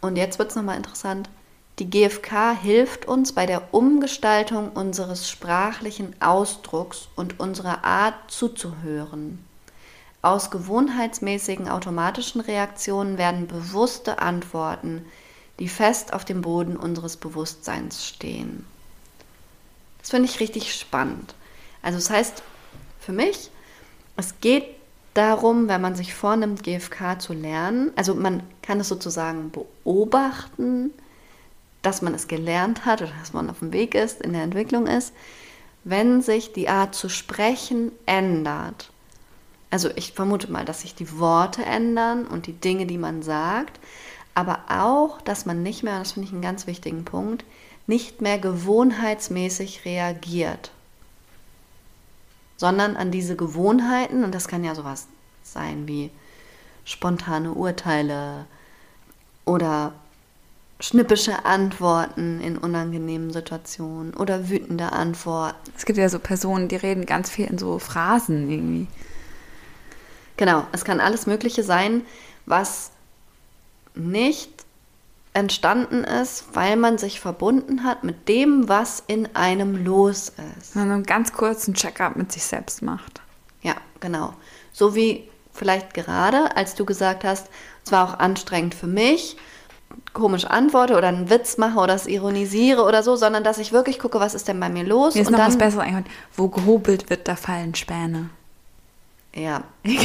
Und 0.02 0.16
jetzt 0.16 0.38
wird 0.38 0.50
es 0.50 0.56
nochmal 0.56 0.76
interessant. 0.76 1.30
Die 1.78 1.88
GfK 1.88 2.52
hilft 2.60 3.06
uns 3.06 3.32
bei 3.32 3.46
der 3.46 3.72
Umgestaltung 3.72 4.70
unseres 4.70 5.30
sprachlichen 5.30 6.14
Ausdrucks 6.20 7.08
und 7.16 7.40
unserer 7.40 7.82
Art 7.82 8.14
zuzuhören. 8.28 9.47
Aus 10.20 10.50
gewohnheitsmäßigen 10.50 11.68
automatischen 11.68 12.40
Reaktionen 12.40 13.18
werden 13.18 13.46
bewusste 13.46 14.20
Antworten, 14.20 15.04
die 15.58 15.68
fest 15.68 16.12
auf 16.12 16.24
dem 16.24 16.42
Boden 16.42 16.76
unseres 16.76 17.16
Bewusstseins 17.16 18.04
stehen. 18.06 18.66
Das 20.00 20.10
finde 20.10 20.28
ich 20.28 20.40
richtig 20.40 20.74
spannend. 20.74 21.34
Also 21.82 21.98
das 21.98 22.10
heißt 22.10 22.42
für 23.00 23.12
mich, 23.12 23.50
es 24.16 24.40
geht 24.40 24.64
darum, 25.14 25.68
wenn 25.68 25.80
man 25.80 25.94
sich 25.94 26.14
vornimmt, 26.14 26.62
GFK 26.62 27.20
zu 27.20 27.32
lernen. 27.32 27.92
Also 27.96 28.14
man 28.14 28.42
kann 28.62 28.80
es 28.80 28.88
sozusagen 28.88 29.50
beobachten, 29.50 30.92
dass 31.82 32.02
man 32.02 32.14
es 32.14 32.28
gelernt 32.28 32.84
hat 32.84 33.02
oder 33.02 33.12
dass 33.20 33.32
man 33.32 33.50
auf 33.50 33.60
dem 33.60 33.72
Weg 33.72 33.94
ist, 33.94 34.20
in 34.20 34.32
der 34.32 34.42
Entwicklung 34.42 34.86
ist, 34.86 35.12
wenn 35.84 36.22
sich 36.22 36.52
die 36.52 36.68
Art 36.68 36.94
zu 36.94 37.08
sprechen 37.08 37.92
ändert. 38.04 38.90
Also 39.70 39.90
ich 39.96 40.12
vermute 40.12 40.50
mal, 40.50 40.64
dass 40.64 40.82
sich 40.82 40.94
die 40.94 41.18
Worte 41.18 41.64
ändern 41.64 42.26
und 42.26 42.46
die 42.46 42.54
Dinge, 42.54 42.86
die 42.86 42.98
man 42.98 43.22
sagt, 43.22 43.78
aber 44.34 44.60
auch, 44.68 45.20
dass 45.22 45.46
man 45.46 45.62
nicht 45.62 45.82
mehr, 45.82 45.98
das 45.98 46.12
finde 46.12 46.28
ich 46.28 46.32
einen 46.32 46.42
ganz 46.42 46.66
wichtigen 46.66 47.04
Punkt, 47.04 47.44
nicht 47.86 48.20
mehr 48.20 48.38
gewohnheitsmäßig 48.38 49.84
reagiert 49.84 50.70
sondern 52.58 52.96
an 52.96 53.10
diese 53.10 53.36
Gewohnheiten, 53.36 54.24
und 54.24 54.34
das 54.34 54.48
kann 54.48 54.64
ja 54.64 54.74
sowas 54.74 55.06
sein 55.42 55.88
wie 55.88 56.10
spontane 56.84 57.52
Urteile 57.52 58.44
oder 59.46 59.92
schnippische 60.80 61.44
Antworten 61.44 62.40
in 62.40 62.58
unangenehmen 62.58 63.32
Situationen 63.32 64.12
oder 64.14 64.48
wütende 64.48 64.92
Antworten. 64.92 65.72
Es 65.76 65.86
gibt 65.86 65.98
ja 65.98 66.08
so 66.08 66.18
Personen, 66.18 66.68
die 66.68 66.76
reden 66.76 67.06
ganz 67.06 67.30
viel 67.30 67.46
in 67.46 67.58
so 67.58 67.78
Phrasen 67.78 68.50
irgendwie. 68.50 68.86
Genau, 70.38 70.66
es 70.72 70.84
kann 70.84 71.00
alles 71.00 71.26
Mögliche 71.26 71.62
sein, 71.62 72.06
was 72.46 72.92
nicht 73.94 74.50
entstanden 75.34 76.04
ist, 76.04 76.46
weil 76.54 76.76
man 76.76 76.96
sich 76.96 77.20
verbunden 77.20 77.84
hat 77.84 78.04
mit 78.04 78.28
dem, 78.28 78.68
was 78.68 79.02
in 79.06 79.34
einem 79.36 79.84
los 79.84 80.32
ist. 80.58 80.74
Man 80.74 80.90
einen 80.90 81.02
ganz 81.02 81.32
kurzen 81.32 81.74
Check-up 81.74 82.16
mit 82.16 82.32
sich 82.32 82.44
selbst 82.44 82.82
macht. 82.82 83.20
Ja, 83.62 83.74
genau. 84.00 84.32
So 84.72 84.94
wie 84.94 85.28
vielleicht 85.52 85.92
gerade, 85.92 86.56
als 86.56 86.74
du 86.76 86.84
gesagt 86.84 87.24
hast, 87.24 87.48
es 87.84 87.92
war 87.92 88.08
auch 88.08 88.18
anstrengend 88.18 88.74
für 88.74 88.86
mich, 88.86 89.36
komisch 90.12 90.44
antworte 90.44 90.96
oder 90.96 91.08
einen 91.08 91.30
Witz 91.30 91.58
mache 91.58 91.78
oder 91.78 91.94
es 91.94 92.06
ironisiere 92.06 92.84
oder 92.84 93.02
so, 93.02 93.16
sondern 93.16 93.42
dass 93.42 93.58
ich 93.58 93.72
wirklich 93.72 93.98
gucke, 93.98 94.20
was 94.20 94.34
ist 94.34 94.46
denn 94.46 94.60
bei 94.60 94.68
mir 94.68 94.84
los. 94.84 95.14
Mir 95.14 95.22
ist 95.22 95.28
und 95.28 95.32
noch 95.32 95.40
dann, 95.40 95.48
was 95.48 95.58
Besseres 95.58 95.82
eingefallen. 95.82 96.06
Wo 96.36 96.48
gehobelt 96.48 97.10
wird, 97.10 97.26
da 97.26 97.34
fallen 97.34 97.74
Späne. 97.74 98.30
Ja. 99.34 99.62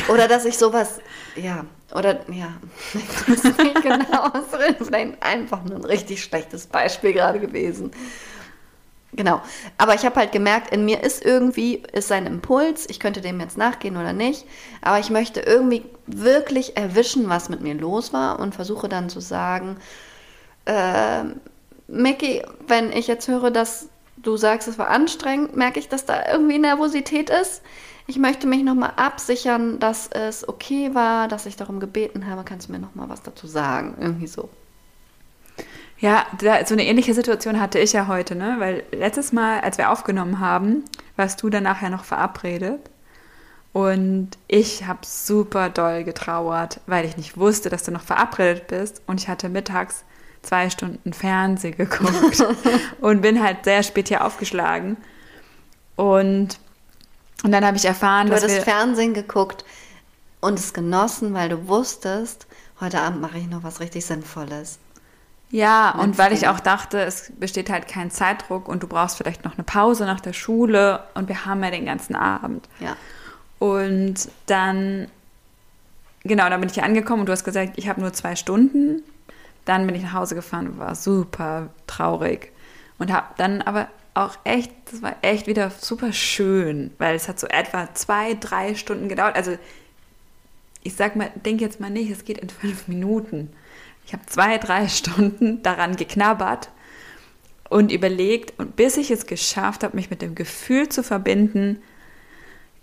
Oder 0.10 0.28
dass 0.28 0.46
ich 0.46 0.58
sowas, 0.58 1.00
ja, 1.36 1.66
oder 1.94 2.20
ja, 2.32 2.54
ich 2.94 3.30
weiß 3.30 3.58
nicht 3.58 3.82
genau, 3.82 4.30
vielleicht 4.80 5.24
einfach 5.24 5.64
nur 5.64 5.78
ein 5.78 5.86
richtig 5.86 6.24
schlechtes 6.24 6.68
Beispiel 6.68 7.14
gerade 7.14 7.40
gewesen. 7.40 7.92
Genau. 9.16 9.42
Aber 9.78 9.94
ich 9.94 10.06
habe 10.06 10.16
halt 10.16 10.32
gemerkt, 10.32 10.74
in 10.74 10.86
mir 10.86 11.04
ist 11.04 11.24
irgendwie, 11.24 11.84
ist 11.94 12.08
sein 12.08 12.26
Impuls, 12.26 12.90
ich 12.90 13.00
könnte 13.00 13.22
dem 13.22 13.40
jetzt 13.40 13.58
nachgehen 13.58 13.96
oder 13.96 14.12
nicht, 14.12 14.46
aber 14.82 15.00
ich 15.00 15.12
möchte 15.12 15.40
irgendwie 15.40 15.86
wirklich 16.08 16.78
erwischen, 16.78 17.30
was 17.30 17.50
mit 17.50 17.62
mir 17.62 17.76
los 17.76 18.12
war 18.12 18.40
und 18.40 18.56
versuche 18.56 18.90
dann 18.90 19.10
zu 19.10 19.20
sagen, 19.20 19.78
äh, 20.66 21.24
Mickey, 21.88 22.42
wenn 22.68 22.92
ich 22.92 23.08
jetzt 23.08 23.28
höre, 23.28 23.52
dass 23.52 23.90
du 24.18 24.38
sagst, 24.38 24.68
es 24.68 24.80
war 24.80 24.90
anstrengend, 24.90 25.56
merke 25.56 25.80
ich, 25.80 25.90
dass 25.90 26.06
da 26.06 26.32
irgendwie 26.32 26.58
Nervosität 26.58 27.30
ist. 27.30 27.62
Ich 28.06 28.18
möchte 28.18 28.48
mich 28.48 28.64
nochmal 28.64 28.94
absichern, 28.98 29.80
dass 29.80 30.08
es 30.08 30.48
okay 30.48 30.94
war, 30.94 31.28
dass 31.28 31.46
ich 31.46 31.56
darum 31.56 31.80
gebeten 31.80 32.28
habe. 32.28 32.44
Kannst 32.44 32.68
du 32.68 32.74
mir 32.74 32.80
nochmal 32.80 33.10
was 33.10 33.22
dazu 33.22 33.48
sagen? 33.48 33.96
Irgendwie 34.00 34.28
so. 34.28 34.50
Ja, 36.00 36.26
da, 36.42 36.66
so 36.66 36.74
eine 36.74 36.86
ähnliche 36.86 37.14
Situation 37.14 37.62
hatte 37.62 37.80
ich 37.80 37.94
ja 37.94 38.08
heute, 38.08 38.36
ne? 38.36 38.56
Weil 38.60 38.84
letztes 38.92 39.32
Mal, 39.32 39.62
als 39.62 39.78
wir 39.78 39.90
aufgenommen 39.90 40.42
haben, 40.42 40.84
warst 41.16 41.42
du 41.42 41.50
dann 41.50 41.64
nachher 41.64 41.90
noch 41.90 42.04
verabredet. 42.04 42.82
Und 43.72 44.32
ich 44.48 44.86
habe 44.86 45.00
super 45.04 45.70
doll 45.70 46.04
getrauert, 46.04 46.82
weil 46.88 47.06
ich 47.06 47.16
nicht 47.16 47.38
wusste, 47.38 47.70
dass 47.70 47.84
du 47.84 47.92
noch 47.92 48.04
verabredet 48.04 48.68
bist. 48.68 49.02
Und 49.08 49.22
ich 49.22 49.30
hatte 49.30 49.48
mittags 49.48 50.04
zwei 50.44 50.70
Stunden 50.70 51.14
Fernsehen 51.14 51.78
geguckt 51.78 52.46
und 53.02 53.22
bin 53.22 53.42
halt 53.42 53.64
sehr 53.64 53.82
spät 53.82 54.10
hier 54.10 54.26
aufgeschlagen. 54.26 54.98
Und, 55.96 56.60
und 57.44 57.52
dann 57.52 57.66
habe 57.66 57.78
ich 57.78 57.86
erfahren, 57.86 58.28
du 58.28 58.34
dass 58.34 58.44
hattest 58.44 58.58
wir, 58.58 58.64
Fernsehen 58.64 59.14
geguckt 59.14 59.66
und 60.40 60.60
es 60.60 60.74
genossen, 60.74 61.34
weil 61.34 61.50
du 61.50 61.68
wusstest, 61.68 62.48
heute 62.80 63.00
Abend 63.00 63.22
mache 63.22 63.38
ich 63.38 63.48
noch 63.48 63.64
was 63.64 63.80
richtig 63.80 64.06
Sinnvolles. 64.06 64.80
Ja, 65.54 65.92
und 65.92 66.18
weil 66.18 66.34
ich 66.34 66.48
auch 66.48 66.60
dachte, 66.60 67.00
es 67.02 67.32
besteht 67.38 67.70
halt 67.70 67.88
kein 67.88 68.10
Zeitdruck 68.10 68.68
und 68.68 68.82
du 68.82 68.88
brauchst 68.88 69.18
vielleicht 69.18 69.46
noch 69.46 69.54
eine 69.54 69.64
Pause 69.64 70.06
nach 70.06 70.20
der 70.20 70.34
Schule 70.34 71.04
und 71.14 71.28
wir 71.28 71.46
haben 71.46 71.64
ja 71.64 71.70
den 71.70 71.86
ganzen 71.86 72.16
Abend. 72.16 72.68
Ja. 72.80 72.98
Und 73.60 74.30
dann, 74.48 75.08
genau, 76.24 76.50
dann 76.50 76.60
bin 76.60 76.70
ich 76.70 76.74
hier 76.74 76.84
angekommen 76.84 77.22
und 77.22 77.28
du 77.28 77.32
hast 77.32 77.44
gesagt, 77.44 77.74
ich 77.76 77.88
habe 77.88 78.02
nur 78.02 78.14
zwei 78.14 78.36
Stunden. 78.36 79.04
Dann 79.66 79.86
bin 79.86 79.96
ich 79.96 80.02
nach 80.02 80.14
Hause 80.14 80.34
gefahren 80.34 80.70
und 80.70 80.80
war 80.80 80.96
super 80.96 81.70
traurig. 81.86 82.52
Und 82.98 83.14
habe 83.14 83.28
dann 83.38 83.62
aber 83.62 83.88
auch 84.14 84.38
echt, 84.44 84.72
das 84.92 85.02
war 85.02 85.16
echt 85.22 85.48
wieder 85.48 85.72
super 85.72 86.14
schön, 86.14 86.92
weil 86.98 87.16
es 87.16 87.28
hat 87.28 87.40
so 87.40 87.48
etwa 87.48 87.94
zwei, 87.94 88.36
drei 88.36 88.76
Stunden 88.76 89.10
gedauert. 89.10 89.36
Also 89.36 89.58
ich 90.84 90.96
sag 90.96 91.16
mal, 91.16 91.32
denk 91.46 91.62
jetzt 91.62 91.80
mal 91.80 91.90
nicht, 91.90 92.12
es 92.12 92.26
geht 92.26 92.38
in 92.38 92.50
fünf 92.50 92.88
Minuten. 92.88 93.52
Ich 94.06 94.14
habe 94.14 94.26
zwei, 94.26 94.58
drei 94.58 94.88
Stunden 94.88 95.64
daran 95.64 95.96
geknabbert 95.96 96.70
und 97.70 97.92
überlegt, 97.92 98.60
und 98.60 98.76
bis 98.76 98.98
ich 98.98 99.10
es 99.10 99.26
geschafft 99.26 99.84
habe, 99.84 99.96
mich 99.96 100.10
mit 100.10 100.22
dem 100.22 100.36
Gefühl 100.36 100.90
zu 100.90 101.04
verbinden, 101.04 101.82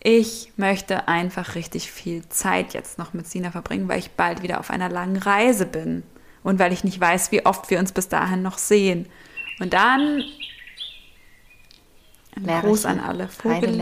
ich 0.02 0.52
möchte 0.56 1.08
einfach 1.08 1.54
richtig 1.54 1.92
viel 1.92 2.26
Zeit 2.30 2.72
jetzt 2.72 2.98
noch 2.98 3.12
mit 3.12 3.28
Sina 3.28 3.50
verbringen, 3.50 3.86
weil 3.86 3.98
ich 3.98 4.12
bald 4.12 4.42
wieder 4.42 4.58
auf 4.58 4.70
einer 4.70 4.88
langen 4.88 5.18
Reise 5.18 5.66
bin 5.66 6.02
und 6.42 6.58
weil 6.58 6.72
ich 6.72 6.84
nicht 6.84 6.98
weiß, 6.98 7.30
wie 7.32 7.44
oft 7.44 7.68
wir 7.70 7.78
uns 7.78 7.92
bis 7.92 8.08
dahin 8.08 8.40
noch 8.40 8.56
sehen. 8.56 9.06
Und 9.60 9.74
dann 9.74 10.24
ein 12.36 12.44
Lerche. 12.44 12.66
Gruß 12.66 12.86
an 12.86 13.00
alle 13.00 13.28
Vogel. 13.28 13.78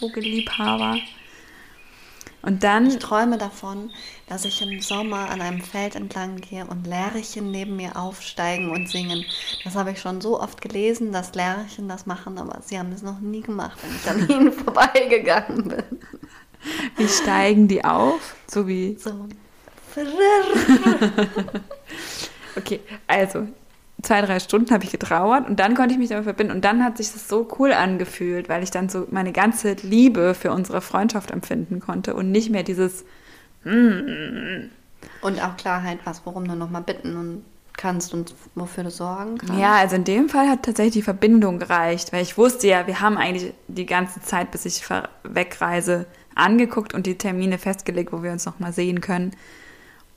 Vogelliebhaber. 0.00 0.98
Und 2.42 2.62
dann 2.62 2.88
Ich 2.88 2.98
träume 2.98 3.38
davon, 3.38 3.90
dass 4.26 4.44
ich 4.44 4.60
im 4.60 4.82
Sommer 4.82 5.30
an 5.30 5.40
einem 5.40 5.62
Feld 5.62 5.94
entlang 5.94 6.36
gehe 6.42 6.66
und 6.66 6.86
Lerchen 6.86 7.50
neben 7.50 7.76
mir 7.76 7.96
aufsteigen 7.96 8.70
und 8.70 8.90
singen. 8.90 9.24
Das 9.64 9.76
habe 9.76 9.92
ich 9.92 10.00
schon 10.00 10.20
so 10.20 10.38
oft 10.38 10.60
gelesen, 10.60 11.10
dass 11.10 11.34
Lerchen 11.34 11.88
das 11.88 12.04
machen, 12.04 12.36
aber 12.36 12.60
sie 12.60 12.78
haben 12.78 12.92
es 12.92 13.02
noch 13.02 13.20
nie 13.20 13.40
gemacht, 13.40 13.78
wenn 13.82 13.96
ich 13.96 14.10
an 14.10 14.28
ihnen 14.40 14.52
vorbeigegangen 14.52 15.68
bin. 15.68 15.84
Wie 16.96 17.08
steigen 17.08 17.66
die 17.66 17.82
auf? 17.84 18.36
So 18.46 18.68
wie. 18.68 18.96
So. 18.98 19.26
Okay, 22.56 22.80
also 23.08 23.48
zwei, 24.04 24.20
drei 24.20 24.38
Stunden 24.38 24.70
habe 24.70 24.84
ich 24.84 24.92
getrauert 24.92 25.48
und 25.48 25.58
dann 25.60 25.74
konnte 25.74 25.92
ich 25.92 25.98
mich 25.98 26.10
damit 26.10 26.24
verbinden 26.24 26.52
und 26.52 26.64
dann 26.64 26.84
hat 26.84 26.96
sich 26.98 27.12
das 27.12 27.28
so 27.28 27.48
cool 27.58 27.72
angefühlt, 27.72 28.48
weil 28.48 28.62
ich 28.62 28.70
dann 28.70 28.88
so 28.88 29.06
meine 29.10 29.32
ganze 29.32 29.72
Liebe 29.82 30.34
für 30.34 30.52
unsere 30.52 30.80
Freundschaft 30.80 31.30
empfinden 31.30 31.80
konnte 31.80 32.14
und 32.14 32.30
nicht 32.30 32.50
mehr 32.50 32.62
dieses. 32.62 33.04
Und 33.64 34.70
auch 35.22 35.56
Klarheit, 35.56 35.98
was, 36.04 36.22
worum 36.24 36.46
du 36.46 36.54
nochmal 36.54 36.82
bitten 36.82 37.16
und 37.16 37.44
kannst 37.76 38.14
und 38.14 38.34
wofür 38.54 38.84
du 38.84 38.90
sorgen 38.90 39.38
kannst. 39.38 39.58
Ja, 39.58 39.74
also 39.74 39.96
in 39.96 40.04
dem 40.04 40.28
Fall 40.28 40.48
hat 40.48 40.62
tatsächlich 40.62 40.94
die 40.94 41.02
Verbindung 41.02 41.58
gereicht, 41.58 42.12
weil 42.12 42.22
ich 42.22 42.38
wusste 42.38 42.68
ja, 42.68 42.86
wir 42.86 43.00
haben 43.00 43.18
eigentlich 43.18 43.52
die 43.68 43.86
ganze 43.86 44.20
Zeit, 44.20 44.50
bis 44.50 44.64
ich 44.64 44.84
wegreise, 45.24 46.06
angeguckt 46.34 46.94
und 46.94 47.06
die 47.06 47.16
Termine 47.16 47.58
festgelegt, 47.58 48.12
wo 48.12 48.22
wir 48.22 48.32
uns 48.32 48.46
nochmal 48.46 48.72
sehen 48.72 49.00
können. 49.00 49.32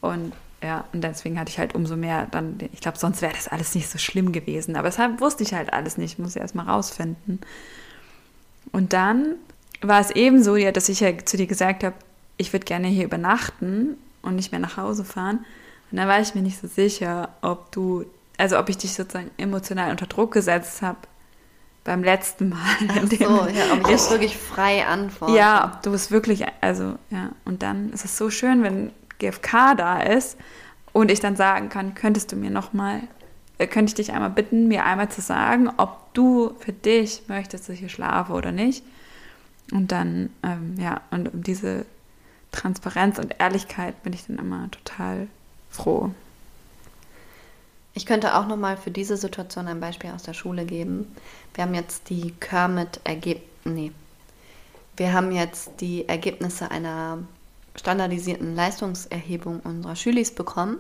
Und 0.02 0.34
ja, 0.62 0.86
und 0.92 1.04
deswegen 1.04 1.40
hatte 1.40 1.52
ich 1.52 1.60
halt 1.60 1.76
umso 1.76 1.96
mehr 1.96 2.28
dann, 2.32 2.58
ich 2.74 2.82
glaube, 2.82 2.98
sonst 2.98 3.22
wäre 3.22 3.34
das 3.34 3.48
alles 3.48 3.76
nicht 3.76 3.90
so 3.90 4.00
schlimm 4.00 4.32
gewesen. 4.32 4.76
Aber 4.76 4.88
deshalb 4.88 5.22
wusste 5.22 5.44
ich 5.44 5.54
halt 5.54 5.72
alles 5.72 5.98
nicht, 5.98 6.18
muss 6.18 6.36
ich 6.36 6.42
erst 6.42 6.56
mal 6.56 6.64
rausfinden. 6.64 7.40
Und 8.72 8.94
dann 8.94 9.36
war 9.82 10.00
es 10.00 10.12
eben 10.12 10.44
so, 10.44 10.56
ja, 10.56 10.72
dass 10.72 10.90
ich 10.90 11.00
ja 11.00 11.16
zu 11.24 11.38
dir 11.38 11.48
gesagt 11.48 11.84
habe, 11.84 11.96
ich 12.38 12.54
würde 12.54 12.66
gerne 12.66 12.88
hier 12.88 13.06
übernachten 13.06 13.98
und 14.24 14.36
nicht 14.36 14.52
mehr 14.52 14.60
nach 14.60 14.78
Hause 14.78 15.06
fahren. 15.06 15.46
Und 15.92 15.98
dann 15.98 16.08
war 16.08 16.20
ich 16.20 16.34
mir 16.34 16.42
nicht 16.42 16.60
so 16.60 16.68
sicher, 16.68 17.30
ob 17.42 17.72
du, 17.72 18.06
also 18.38 18.58
ob 18.60 18.70
ich 18.70 18.78
dich 18.78 18.94
sozusagen 18.94 19.32
emotional 19.38 19.92
unter 19.92 20.08
Druck 20.08 20.34
gesetzt 20.34 20.82
habe 20.82 21.00
beim 21.84 22.04
letzten 22.04 22.50
Mal. 22.50 22.76
Ach 22.90 23.08
so, 23.10 23.48
ja, 23.48 23.74
ob 23.74 23.82
ich 23.82 23.88
jetzt 23.88 24.12
wirklich 24.12 24.38
frei 24.38 24.86
antworte. 24.86 25.34
ja, 25.36 25.66
ob 25.66 25.84
du 25.84 25.94
es 25.94 26.12
wirklich, 26.12 26.46
also 26.62 26.96
ja, 27.12 27.30
und 27.46 27.64
dann 27.64 27.94
ist 27.94 28.06
es 28.06 28.18
so 28.18 28.30
schön, 28.30 28.64
wenn 28.64 28.92
GFK 29.20 29.76
da 29.76 30.02
ist 30.02 30.38
und 30.94 31.12
ich 31.12 31.20
dann 31.20 31.36
sagen 31.36 31.70
kann, 31.70 31.96
könntest 31.96 32.32
du 32.32 32.36
mir 32.36 32.50
nochmal, 32.50 33.02
äh, 33.58 33.68
könnte 33.68 33.92
ich 33.92 33.96
dich 33.96 34.12
einmal 34.12 34.30
bitten, 34.30 34.68
mir 34.68 34.86
einmal 34.86 35.10
zu 35.10 35.22
sagen, 35.22 35.70
ob 35.78 36.14
du 36.14 36.56
für 36.60 36.74
dich 36.74 37.24
möchtest, 37.28 37.66
dass 37.66 37.74
ich 37.74 37.80
hier 37.80 37.90
schlafe 37.90 38.34
oder 38.34 38.52
nicht. 38.52 38.84
Und 39.72 39.92
dann, 39.92 40.30
ähm, 40.44 40.76
ja, 40.80 41.02
und 41.12 41.34
um 41.34 41.44
diese 41.44 41.86
Transparenz 42.52 43.20
und 43.20 43.36
Ehrlichkeit 43.40 44.02
bin 44.04 44.14
ich 44.14 44.26
dann 44.26 44.40
immer 44.40 44.72
total 44.72 45.28
froh. 45.70 46.12
Ich 47.94 48.06
könnte 48.06 48.36
auch 48.36 48.48
nochmal 48.48 48.78
für 48.78 48.92
diese 48.92 49.18
Situation 49.18 49.68
ein 49.68 49.80
Beispiel 49.80 50.12
aus 50.12 50.24
der 50.24 50.34
Schule 50.34 50.66
geben. 50.66 51.16
Wir 51.54 51.64
haben 51.64 51.74
jetzt 51.74 52.10
die 52.10 52.32
Kermit-Ergebnisse, 52.40 53.44
nee, 53.66 53.92
wir 54.98 55.14
haben 55.14 55.32
jetzt 55.32 55.72
die 55.80 56.08
Ergebnisse 56.08 56.72
einer 56.72 57.20
standardisierten 57.80 58.56
Leistungserhebung 58.56 59.60
unserer 59.62 59.96
Schülis 59.96 60.34
bekommen 60.34 60.78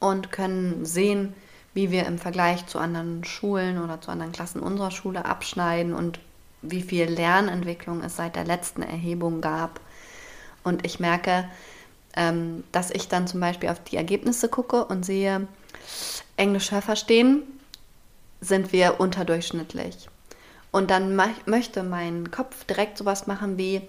und 0.00 0.32
können 0.32 0.84
sehen, 0.84 1.34
wie 1.74 1.90
wir 1.90 2.06
im 2.06 2.18
Vergleich 2.18 2.66
zu 2.66 2.78
anderen 2.78 3.24
Schulen 3.24 3.82
oder 3.82 4.00
zu 4.00 4.10
anderen 4.10 4.32
Klassen 4.32 4.60
unserer 4.60 4.90
Schule 4.90 5.24
abschneiden 5.24 5.94
und 5.94 6.20
wie 6.60 6.82
viel 6.82 7.06
Lernentwicklung 7.06 8.02
es 8.02 8.16
seit 8.16 8.36
der 8.36 8.44
letzten 8.44 8.82
Erhebung 8.82 9.40
gab. 9.40 9.80
Und 10.64 10.86
ich 10.86 11.00
merke, 11.00 11.48
ähm, 12.14 12.62
dass 12.72 12.90
ich 12.90 13.08
dann 13.08 13.26
zum 13.26 13.40
Beispiel 13.40 13.68
auf 13.68 13.82
die 13.82 13.96
Ergebnisse 13.96 14.48
gucke 14.48 14.84
und 14.84 15.04
sehe, 15.04 15.46
Englisch 16.36 16.70
Hörverstehen 16.70 17.42
sind 18.40 18.72
wir 18.72 19.00
unterdurchschnittlich. 19.00 20.08
Und 20.70 20.90
dann 20.90 21.20
möchte 21.46 21.82
mein 21.82 22.30
Kopf 22.30 22.64
direkt 22.64 22.98
sowas 22.98 23.26
machen 23.26 23.58
wie, 23.58 23.82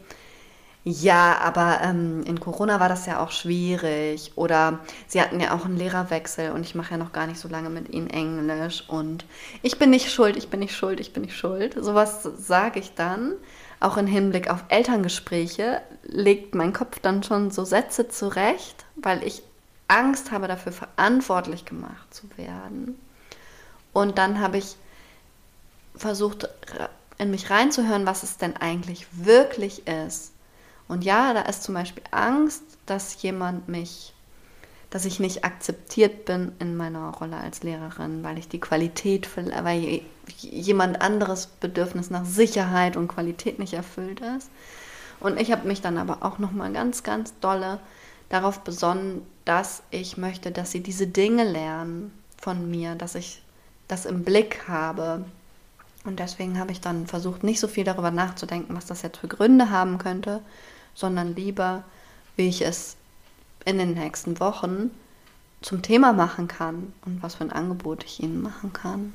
ja, 0.86 1.38
aber 1.39 1.80
ähm, 1.82 2.24
in 2.24 2.41
Corona 2.41 2.80
war 2.82 2.89
das 2.89 3.06
ja 3.06 3.24
auch 3.24 3.32
schwierig. 3.32 4.34
Oder 4.36 4.80
sie 5.08 5.22
hatten 5.22 5.39
ja 5.39 5.56
auch 5.56 5.63
einen 5.63 5.78
Lehrerwechsel 5.78 6.52
und 6.52 6.62
ich 6.62 6.76
mache 6.76 6.91
ja 6.91 6.98
noch 6.98 7.13
gar 7.13 7.26
nicht 7.26 7.39
so 7.39 7.48
lange 7.48 7.69
mit 7.69 7.89
ihnen 7.93 8.10
Englisch. 8.10 8.84
Und 8.89 9.26
ich 9.62 9.80
bin 9.80 9.91
nicht 9.91 10.12
schuld, 10.12 10.36
ich 10.36 10.50
bin 10.50 10.60
nicht 10.60 10.76
schuld, 10.76 11.00
ich 11.00 11.13
bin 11.13 11.24
nicht 11.24 11.38
schuld. 11.38 11.76
Sowas 11.80 12.24
sage 12.24 12.80
ich 12.80 12.96
dann. 12.96 13.34
Auch 13.80 13.98
im 13.98 14.08
Hinblick 14.08 14.50
auf 14.50 14.65
Elterngespräche 14.67 15.82
legt 16.04 16.54
mein 16.54 16.74
Kopf 16.74 17.00
dann 17.00 17.24
schon 17.24 17.52
so 17.52 17.63
Sätze 17.63 18.10
zurecht, 18.10 18.86
weil 18.96 19.24
ich 19.24 19.41
Angst 19.88 20.32
habe, 20.32 20.48
dafür 20.48 20.72
verantwortlich 20.72 21.65
gemacht 21.65 22.13
zu 22.13 22.28
werden. 22.38 23.00
Und 23.93 24.17
dann 24.17 24.39
habe 24.39 24.58
ich 24.58 24.76
versucht, 25.96 26.50
in 27.17 27.32
mich 27.32 27.50
reinzuhören, 27.50 28.06
was 28.06 28.24
es 28.24 28.38
denn 28.38 28.58
eigentlich 28.58 29.08
wirklich 29.12 29.88
ist. 29.88 30.33
Und 30.93 31.03
ja, 31.03 31.34
da 31.34 31.41
ist 31.41 31.63
zum 31.63 31.73
Beispiel 31.73 32.03
Angst, 32.12 32.62
dass 32.86 33.19
jemand 33.23 33.67
mich, 33.67 34.13
dass 34.91 35.06
ich 35.06 35.19
nicht 35.19 35.43
akzeptiert 35.43 36.25
bin 36.25 36.51
in 36.60 36.77
meiner 36.77 37.10
Rolle 37.15 37.38
als 37.38 37.63
Lehrerin, 37.63 38.23
weil 38.23 38.38
ich 38.38 38.47
die 38.47 38.60
Qualität, 38.60 39.27
weil 39.36 40.01
jemand 40.38 41.01
anderes 41.01 41.47
Bedürfnis 41.47 42.12
nach 42.12 42.25
Sicherheit 42.25 42.95
und 42.95 43.08
Qualität 43.08 43.58
nicht 43.58 43.73
erfüllt 43.73 44.21
ist. 44.38 44.51
Und 45.19 45.41
ich 45.41 45.51
habe 45.51 45.67
mich 45.67 45.82
dann 45.82 45.97
aber 45.97 46.19
auch 46.21 46.38
noch 46.38 46.51
mal 46.51 46.71
ganz, 46.71 47.01
ganz 47.01 47.34
dolle 47.39 47.79
darauf 48.29 48.60
besonnen, 48.60 49.25
dass 49.45 49.82
ich 49.89 50.17
möchte, 50.17 50.51
dass 50.51 50.69
sie 50.69 50.82
diese 50.82 51.08
Dinge 51.08 51.43
lernen 51.43 52.13
von 52.39 52.69
mir, 52.69 52.93
dass 52.93 53.15
ich 53.15 53.41
das 53.88 54.06
im 54.06 54.23
Blick 54.23 54.67
habe. 54.67 55.25
Und 56.06 56.19
deswegen 56.19 56.60
habe 56.60 56.71
ich 56.71 56.82
dann 56.82 57.08
versucht, 57.08 57.41
nicht 57.41 57.60
so 57.60 57.67
viel 57.67 57.84
darüber 57.84 58.12
nachzudenken, 58.12 58.75
was 58.75 58.86
das 58.86 59.01
jetzt 59.01 59.17
für 59.17 59.27
Gründe 59.27 59.71
haben 59.71 59.97
könnte, 59.97 60.39
sondern 60.95 61.36
lieber, 61.36 61.84
wie 62.36 62.47
ich 62.47 62.62
es 62.62 62.95
in 63.65 63.77
den 63.77 63.93
nächsten 63.93 64.39
Wochen 64.39 64.91
zum 65.62 65.82
Thema 65.82 66.13
machen 66.13 66.47
kann 66.47 66.93
und 67.06 67.23
was 67.23 67.36
für 67.36 67.45
ein 67.45 67.51
Angebot 67.51 68.03
ich 68.03 68.21
ihnen 68.21 68.41
machen 68.41 68.73
kann. 68.73 69.13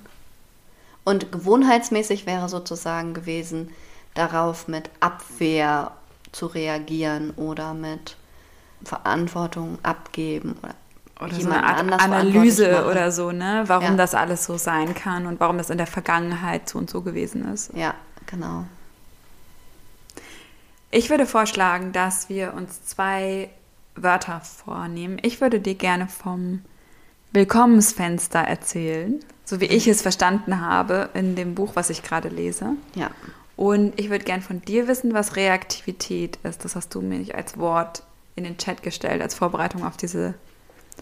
Und 1.04 1.32
gewohnheitsmäßig 1.32 2.26
wäre 2.26 2.48
sozusagen 2.48 3.14
gewesen, 3.14 3.70
darauf 4.14 4.68
mit 4.68 4.90
Abwehr 5.00 5.92
zu 6.32 6.46
reagieren 6.46 7.30
oder 7.32 7.74
mit 7.74 8.16
Verantwortung 8.84 9.78
abgeben 9.82 10.56
oder 10.62 10.74
oder 11.20 11.34
so 11.34 11.50
eine 11.50 11.64
Art 11.64 12.00
Analyse 12.00 12.86
oder 12.88 13.10
so, 13.10 13.32
ne? 13.32 13.64
Warum 13.66 13.84
ja. 13.84 13.96
das 13.96 14.14
alles 14.14 14.44
so 14.44 14.56
sein 14.56 14.94
kann 14.94 15.26
und 15.26 15.40
warum 15.40 15.58
das 15.58 15.68
in 15.70 15.78
der 15.78 15.88
Vergangenheit 15.88 16.68
so 16.68 16.78
und 16.78 16.88
so 16.88 17.00
gewesen 17.00 17.52
ist. 17.52 17.72
Ja, 17.74 17.94
genau. 18.26 18.66
Ich 20.90 21.10
würde 21.10 21.26
vorschlagen, 21.26 21.92
dass 21.92 22.28
wir 22.28 22.54
uns 22.54 22.84
zwei 22.84 23.50
Wörter 23.94 24.40
vornehmen. 24.40 25.18
Ich 25.22 25.40
würde 25.40 25.60
dir 25.60 25.74
gerne 25.74 26.08
vom 26.08 26.62
Willkommensfenster 27.32 28.38
erzählen, 28.38 29.20
so 29.44 29.60
wie 29.60 29.66
ich 29.66 29.86
es 29.86 30.02
verstanden 30.02 30.60
habe 30.60 31.10
in 31.14 31.36
dem 31.36 31.54
Buch, 31.54 31.72
was 31.74 31.90
ich 31.90 32.02
gerade 32.02 32.28
lese. 32.28 32.70
Ja. 32.94 33.10
Und 33.56 33.98
ich 34.00 34.08
würde 34.08 34.24
gerne 34.24 34.42
von 34.42 34.62
dir 34.62 34.88
wissen, 34.88 35.14
was 35.14 35.36
Reaktivität 35.36 36.38
ist. 36.42 36.64
Das 36.64 36.76
hast 36.76 36.94
du 36.94 37.02
mir 37.02 37.18
nicht 37.18 37.34
als 37.34 37.58
Wort 37.58 38.02
in 38.36 38.44
den 38.44 38.56
Chat 38.56 38.82
gestellt, 38.82 39.20
als 39.20 39.34
Vorbereitung 39.34 39.84
auf 39.84 39.96
diese 39.96 40.34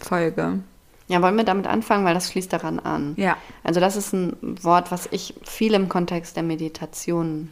Folge. 0.01 0.59
Ja, 1.07 1.21
wollen 1.21 1.37
wir 1.37 1.45
damit 1.45 1.67
anfangen, 1.67 2.03
weil 2.03 2.15
das 2.15 2.31
schließt 2.31 2.51
daran 2.51 2.79
an. 2.79 3.13
Ja. 3.15 3.37
Also 3.63 3.79
das 3.79 3.95
ist 3.95 4.11
ein 4.11 4.35
Wort, 4.63 4.91
was 4.91 5.07
ich 5.11 5.35
viel 5.43 5.73
im 5.73 5.87
Kontext 5.87 6.35
der 6.35 6.43
Meditation 6.43 7.49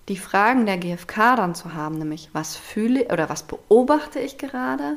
die 0.07 0.17
Fragen 0.17 0.65
der 0.65 0.79
GfK 0.79 1.35
dann 1.35 1.57
zu 1.57 1.75
haben, 1.75 1.99
nämlich 1.99 2.29
was 2.33 2.55
fühle 2.55 3.07
oder 3.07 3.29
was 3.29 3.43
beobachte 3.43 4.21
ich 4.21 4.39
gerade, 4.39 4.97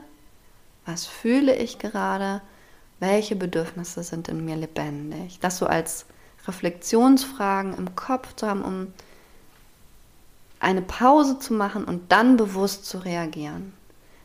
was 0.86 1.06
fühle 1.06 1.56
ich 1.56 1.80
gerade? 1.80 2.41
Welche 3.00 3.36
Bedürfnisse 3.36 4.04
sind 4.04 4.28
in 4.28 4.45
mir 4.45 4.56
lebendig? 4.56 5.39
Das 5.39 5.58
so 5.58 5.65
als 5.65 6.06
Reflexionsfragen 6.48 7.76
im 7.78 7.95
Kopf 7.95 8.36
zu 8.36 8.48
haben, 8.48 8.63
um 8.63 8.93
eine 10.60 10.82
Pause 10.82 11.39
zu 11.39 11.54
machen 11.54 11.84
und 11.84 12.12
dann 12.12 12.38
bewusst 12.38 12.86
zu 12.86 13.00
reagieren. 13.00 13.74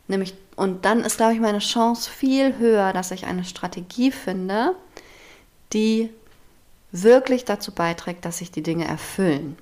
Nämlich, 0.07 0.33
und 0.55 0.85
dann 0.85 1.01
ist, 1.01 1.17
glaube 1.17 1.33
ich, 1.33 1.39
meine 1.39 1.59
Chance 1.59 2.09
viel 2.09 2.57
höher, 2.57 2.93
dass 2.93 3.11
ich 3.11 3.25
eine 3.25 3.43
Strategie 3.43 4.11
finde, 4.11 4.75
die 5.73 6.09
wirklich 6.91 7.45
dazu 7.45 7.71
beiträgt, 7.71 8.25
dass 8.25 8.39
sich 8.39 8.51
die 8.51 8.63
Dinge 8.63 8.85
erfüllen. 8.87 9.57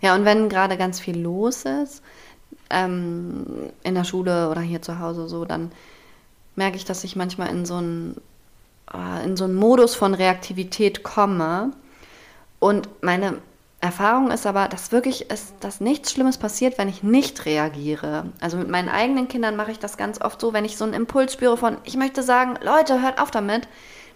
Ja, 0.00 0.14
und 0.14 0.24
wenn 0.24 0.48
gerade 0.48 0.76
ganz 0.76 1.00
viel 1.00 1.18
los 1.18 1.64
ist, 1.64 2.02
ähm, 2.70 3.70
in 3.82 3.94
der 3.94 4.04
Schule 4.04 4.50
oder 4.50 4.60
hier 4.60 4.82
zu 4.82 4.98
Hause 4.98 5.28
so, 5.28 5.44
dann 5.44 5.72
merke 6.56 6.76
ich, 6.76 6.84
dass 6.84 7.04
ich 7.04 7.16
manchmal 7.16 7.48
in 7.48 7.64
so 7.64 7.76
einen, 7.76 8.20
äh, 8.92 9.24
in 9.24 9.36
so 9.36 9.44
einen 9.44 9.54
Modus 9.54 9.94
von 9.94 10.14
Reaktivität 10.14 11.02
komme. 11.02 11.72
Und 12.58 12.88
meine 13.02 13.38
Erfahrung 13.80 14.32
ist 14.32 14.44
aber, 14.44 14.66
dass 14.66 14.90
wirklich 14.90 15.30
ist, 15.30 15.54
dass 15.60 15.80
nichts 15.80 16.10
Schlimmes 16.10 16.36
passiert, 16.36 16.78
wenn 16.78 16.88
ich 16.88 17.04
nicht 17.04 17.46
reagiere. 17.46 18.26
Also 18.40 18.56
mit 18.56 18.68
meinen 18.68 18.88
eigenen 18.88 19.28
Kindern 19.28 19.54
mache 19.54 19.70
ich 19.70 19.78
das 19.78 19.96
ganz 19.96 20.20
oft 20.20 20.40
so, 20.40 20.52
wenn 20.52 20.64
ich 20.64 20.76
so 20.76 20.84
einen 20.84 20.94
Impuls 20.94 21.32
spüre 21.32 21.56
von, 21.56 21.76
ich 21.84 21.96
möchte 21.96 22.24
sagen, 22.24 22.58
Leute, 22.60 23.00
hört 23.00 23.20
auf 23.20 23.30
damit, 23.30 23.68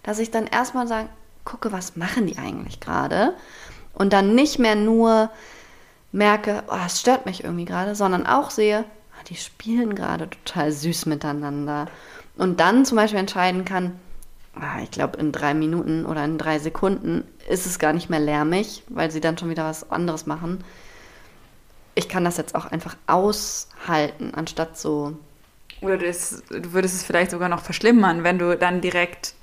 dass 0.02 0.18
ich 0.18 0.32
dann 0.32 0.48
erstmal 0.48 0.88
sage, 0.88 1.08
gucke, 1.44 1.70
was 1.70 1.96
machen 1.96 2.26
die 2.26 2.38
eigentlich 2.38 2.80
gerade? 2.80 3.34
Und 3.94 4.12
dann 4.12 4.34
nicht 4.34 4.58
mehr 4.58 4.74
nur 4.74 5.30
merke, 6.12 6.62
oh, 6.68 6.76
es 6.86 7.00
stört 7.00 7.26
mich 7.26 7.42
irgendwie 7.42 7.64
gerade, 7.64 7.94
sondern 7.94 8.26
auch 8.26 8.50
sehe, 8.50 8.84
oh, 8.84 9.24
die 9.28 9.36
spielen 9.36 9.94
gerade 9.94 10.28
total 10.28 10.70
süß 10.70 11.06
miteinander. 11.06 11.88
Und 12.36 12.60
dann 12.60 12.84
zum 12.84 12.96
Beispiel 12.96 13.18
entscheiden 13.18 13.64
kann, 13.64 13.98
oh, 14.56 14.82
ich 14.82 14.90
glaube, 14.90 15.18
in 15.18 15.32
drei 15.32 15.54
Minuten 15.54 16.06
oder 16.06 16.24
in 16.24 16.38
drei 16.38 16.58
Sekunden 16.58 17.24
ist 17.48 17.66
es 17.66 17.78
gar 17.78 17.92
nicht 17.92 18.10
mehr 18.10 18.20
lärmig, 18.20 18.84
weil 18.88 19.10
sie 19.10 19.20
dann 19.20 19.38
schon 19.38 19.50
wieder 19.50 19.64
was 19.64 19.90
anderes 19.90 20.26
machen. 20.26 20.62
Ich 21.94 22.08
kann 22.08 22.24
das 22.24 22.36
jetzt 22.36 22.54
auch 22.54 22.66
einfach 22.66 22.96
aushalten, 23.06 24.32
anstatt 24.34 24.78
so. 24.78 25.16
Oder 25.80 25.98
du, 25.98 26.06
ist, 26.06 26.44
du 26.50 26.72
würdest 26.72 26.94
es 26.94 27.02
vielleicht 27.02 27.32
sogar 27.32 27.48
noch 27.48 27.62
verschlimmern, 27.62 28.22
wenn 28.24 28.38
du 28.38 28.56
dann 28.56 28.80
direkt 28.80 29.34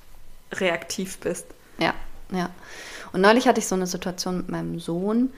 reaktiv 0.52 1.18
bist. 1.18 1.46
Ja, 1.78 1.94
ja. 2.32 2.50
Und 3.12 3.20
neulich 3.20 3.46
hatte 3.46 3.60
ich 3.60 3.66
so 3.66 3.74
eine 3.74 3.86
Situation 3.86 4.38
mit 4.38 4.48
meinem 4.48 4.78
Sohn, 4.80 5.30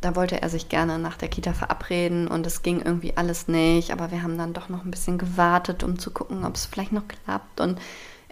da 0.00 0.14
wollte 0.14 0.40
er 0.40 0.48
sich 0.48 0.68
gerne 0.68 0.98
nach 0.98 1.16
der 1.16 1.28
Kita 1.28 1.52
verabreden 1.52 2.28
und 2.28 2.46
es 2.46 2.62
ging 2.62 2.80
irgendwie 2.80 3.16
alles 3.16 3.48
nicht, 3.48 3.90
aber 3.90 4.10
wir 4.12 4.22
haben 4.22 4.38
dann 4.38 4.52
doch 4.52 4.68
noch 4.68 4.84
ein 4.84 4.90
bisschen 4.90 5.18
gewartet, 5.18 5.82
um 5.82 5.98
zu 5.98 6.12
gucken, 6.12 6.44
ob 6.44 6.54
es 6.54 6.66
vielleicht 6.66 6.92
noch 6.92 7.08
klappt. 7.08 7.60
Und 7.60 7.80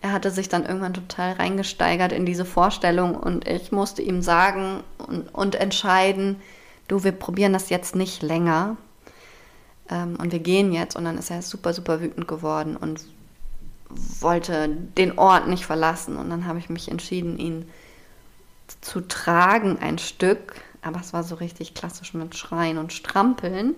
er 0.01 0.13
hatte 0.13 0.31
sich 0.31 0.49
dann 0.49 0.65
irgendwann 0.65 0.95
total 0.95 1.33
reingesteigert 1.33 2.13
in 2.13 2.27
diese 2.27 2.45
Vorstellung 2.45 3.17
und 3.17 3.49
ich 3.49 3.73
musste 3.73 4.03
ihm 4.03 4.23
sagen 4.23 4.85
und, 4.99 5.35
und 5.35 5.57
entscheiden, 5.57 6.37
du, 6.87 7.03
wir 7.03 7.13
probieren 7.13 7.53
das 7.53 7.71
jetzt 7.71 7.97
nicht 7.97 8.23
länger 8.23 8.77
ähm, 9.91 10.17
und 10.21 10.33
wir 10.33 10.39
gehen 10.39 10.73
jetzt. 10.73 10.97
Und 10.97 11.05
dann 11.05 11.19
ist 11.19 11.31
er 11.31 11.43
super, 11.43 11.73
super 11.73 12.01
wütend 12.01 12.29
geworden 12.29 12.77
und 12.77 13.05
wollte 14.21 14.69
den 14.69 15.19
Ort 15.19 15.49
nicht 15.49 15.67
verlassen. 15.67 16.17
Und 16.17 16.31
dann 16.31 16.47
habe 16.47 16.59
ich 16.59 16.69
mich 16.69 16.91
entschieden, 16.91 17.39
ihn 17.39 17.69
zu 18.81 19.01
tragen 19.01 19.79
ein 19.81 19.99
Stück 19.99 20.55
aber 20.87 21.01
es 21.01 21.13
war 21.13 21.25
so 21.25 21.35
richtig 21.35 21.75
klassisch 21.75 22.15
mit 22.15 22.37
Schreien 22.37 22.79
und 22.79 22.93
Strampeln. 22.93 23.75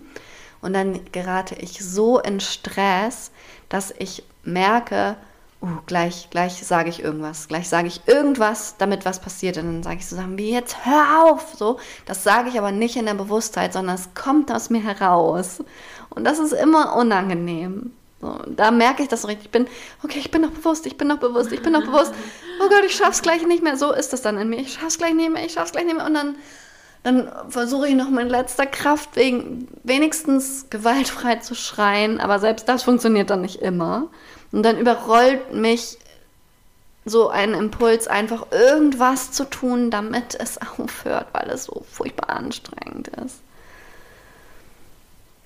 Und 0.61 0.73
dann 0.73 1.01
gerate 1.13 1.55
ich 1.55 1.85
so 1.85 2.19
in 2.19 2.41
Stress, 2.41 3.31
dass 3.69 3.95
ich 3.99 4.25
merke, 4.43 5.17
uh, 5.63 5.69
gleich, 5.87 6.29
gleich 6.31 6.65
sage 6.65 6.91
ich 6.91 7.03
irgendwas, 7.03 7.49
gleich 7.49 7.69
sage 7.69 7.89
ich 7.89 8.03
irgendwas, 8.07 8.77
damit 8.77 9.05
was 9.05 9.21
passiert. 9.21 9.57
Und 9.57 9.67
dann 9.67 9.83
sage 9.83 9.99
ich 10.01 10.07
zusammen, 10.07 10.37
wie 10.37 10.51
jetzt 10.51 10.85
hör 10.85 11.25
auf. 11.25 11.55
So, 11.55 11.79
das 12.07 12.25
sage 12.25 12.49
ich 12.49 12.59
aber 12.59 12.73
nicht 12.73 12.97
in 12.97 13.07
der 13.07 13.15
Bewusstheit, 13.15 13.73
sondern 13.73 13.95
es 13.95 14.11
kommt 14.15 14.53
aus 14.53 14.69
mir 14.69 14.83
heraus. 14.83 15.63
Und 16.11 16.25
das 16.25 16.39
ist 16.39 16.53
immer 16.53 16.97
unangenehm. 16.97 17.93
So, 18.21 18.37
da 18.49 18.73
merke 18.73 19.05
ich 19.05 19.09
das 19.09 19.23
so 19.23 19.29
richtig. 19.29 19.47
Ich 19.47 19.53
bin, 19.53 19.69
okay, 20.03 20.19
ich 20.19 20.31
bin 20.33 20.43
noch 20.43 20.51
bewusst, 20.51 20.87
ich 20.87 20.97
bin 20.97 21.07
noch 21.07 21.19
bewusst, 21.19 21.53
ich 21.53 21.63
bin 21.63 21.73
noch 21.73 21.85
bewusst. 21.85 22.13
Oh 22.61 22.69
Gott, 22.69 22.83
ich 22.85 22.97
schaff's 22.97 23.23
gleich 23.23 23.47
nicht 23.47 23.63
mehr. 23.63 23.77
So 23.77 23.93
ist 23.93 24.13
das 24.13 24.23
dann 24.23 24.39
in 24.39 24.49
mir. 24.49 24.59
Ich 24.59 24.73
schaff's 24.73 24.99
gleich 24.99 25.15
nicht 25.15 25.33
mehr, 25.33 25.45
ich 25.45 25.53
schaff's 25.53 25.71
gleich 25.71 25.85
nicht 25.85 25.97
mehr. 25.97 26.05
Und 26.05 26.15
dann 26.15 26.35
dann 27.03 27.31
versuche 27.49 27.89
ich 27.89 27.95
noch 27.95 28.11
mit 28.11 28.29
letzter 28.29 28.67
Kraft 28.67 29.17
wegen 29.17 29.69
wenigstens 29.85 30.67
gewaltfrei 30.71 31.37
zu 31.37 31.55
schreien, 31.55 32.21
aber 32.21 32.39
selbst 32.39 32.69
das 32.69 32.83
funktioniert 32.83 33.31
dann 33.31 33.43
nicht 33.43 33.63
immer. 33.63 34.09
Und 34.53 34.63
dann 34.63 34.79
überrollt 34.79 35.55
mich 35.55 35.99
so 37.05 37.29
ein 37.29 37.55
Impuls, 37.55 38.07
einfach 38.07 38.47
irgendwas 38.51 39.33
zu 39.33 39.45
tun, 39.45 39.91
damit 39.91 40.35
es 40.39 40.59
aufhört, 40.79 41.29
weil 41.33 41.51
es 41.51 41.65
so 41.65 41.85
furchtbar 41.91 42.31
anstrengend 42.31 43.09
ist. 43.09 43.41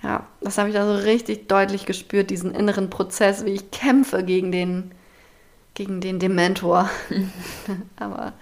Ja, 0.02 0.26
das 0.40 0.58
habe 0.58 0.68
ich 0.68 0.74
da 0.74 0.84
so 0.84 1.04
richtig 1.04 1.46
deutlich 1.46 1.86
gespürt, 1.86 2.30
diesen 2.30 2.54
inneren 2.54 2.90
Prozess, 2.90 3.44
wie 3.44 3.52
ich 3.52 3.70
kämpfe 3.70 4.24
gegen 4.24 4.50
den, 4.50 4.90
gegen 5.74 6.00
den 6.00 6.18
Dementor. 6.18 6.90
aber 7.96 8.32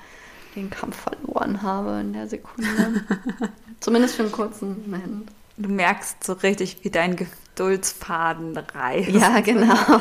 den 0.56 0.70
Kampf 0.70 0.96
verloren 0.96 1.62
habe 1.62 2.00
in 2.00 2.12
der 2.12 2.28
Sekunde. 2.28 3.04
Zumindest 3.80 4.16
für 4.16 4.22
einen 4.22 4.32
kurzen 4.32 4.82
Moment. 4.90 5.30
Du 5.56 5.68
merkst 5.68 6.24
so 6.24 6.32
richtig, 6.34 6.78
wie 6.82 6.90
dein 6.90 7.16
Geduldsfaden 7.16 8.56
reißt. 8.56 9.10
Ja, 9.10 9.40
genau. 9.40 9.74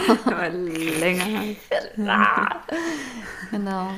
Länger. 0.99 1.55
genau. 3.51 3.89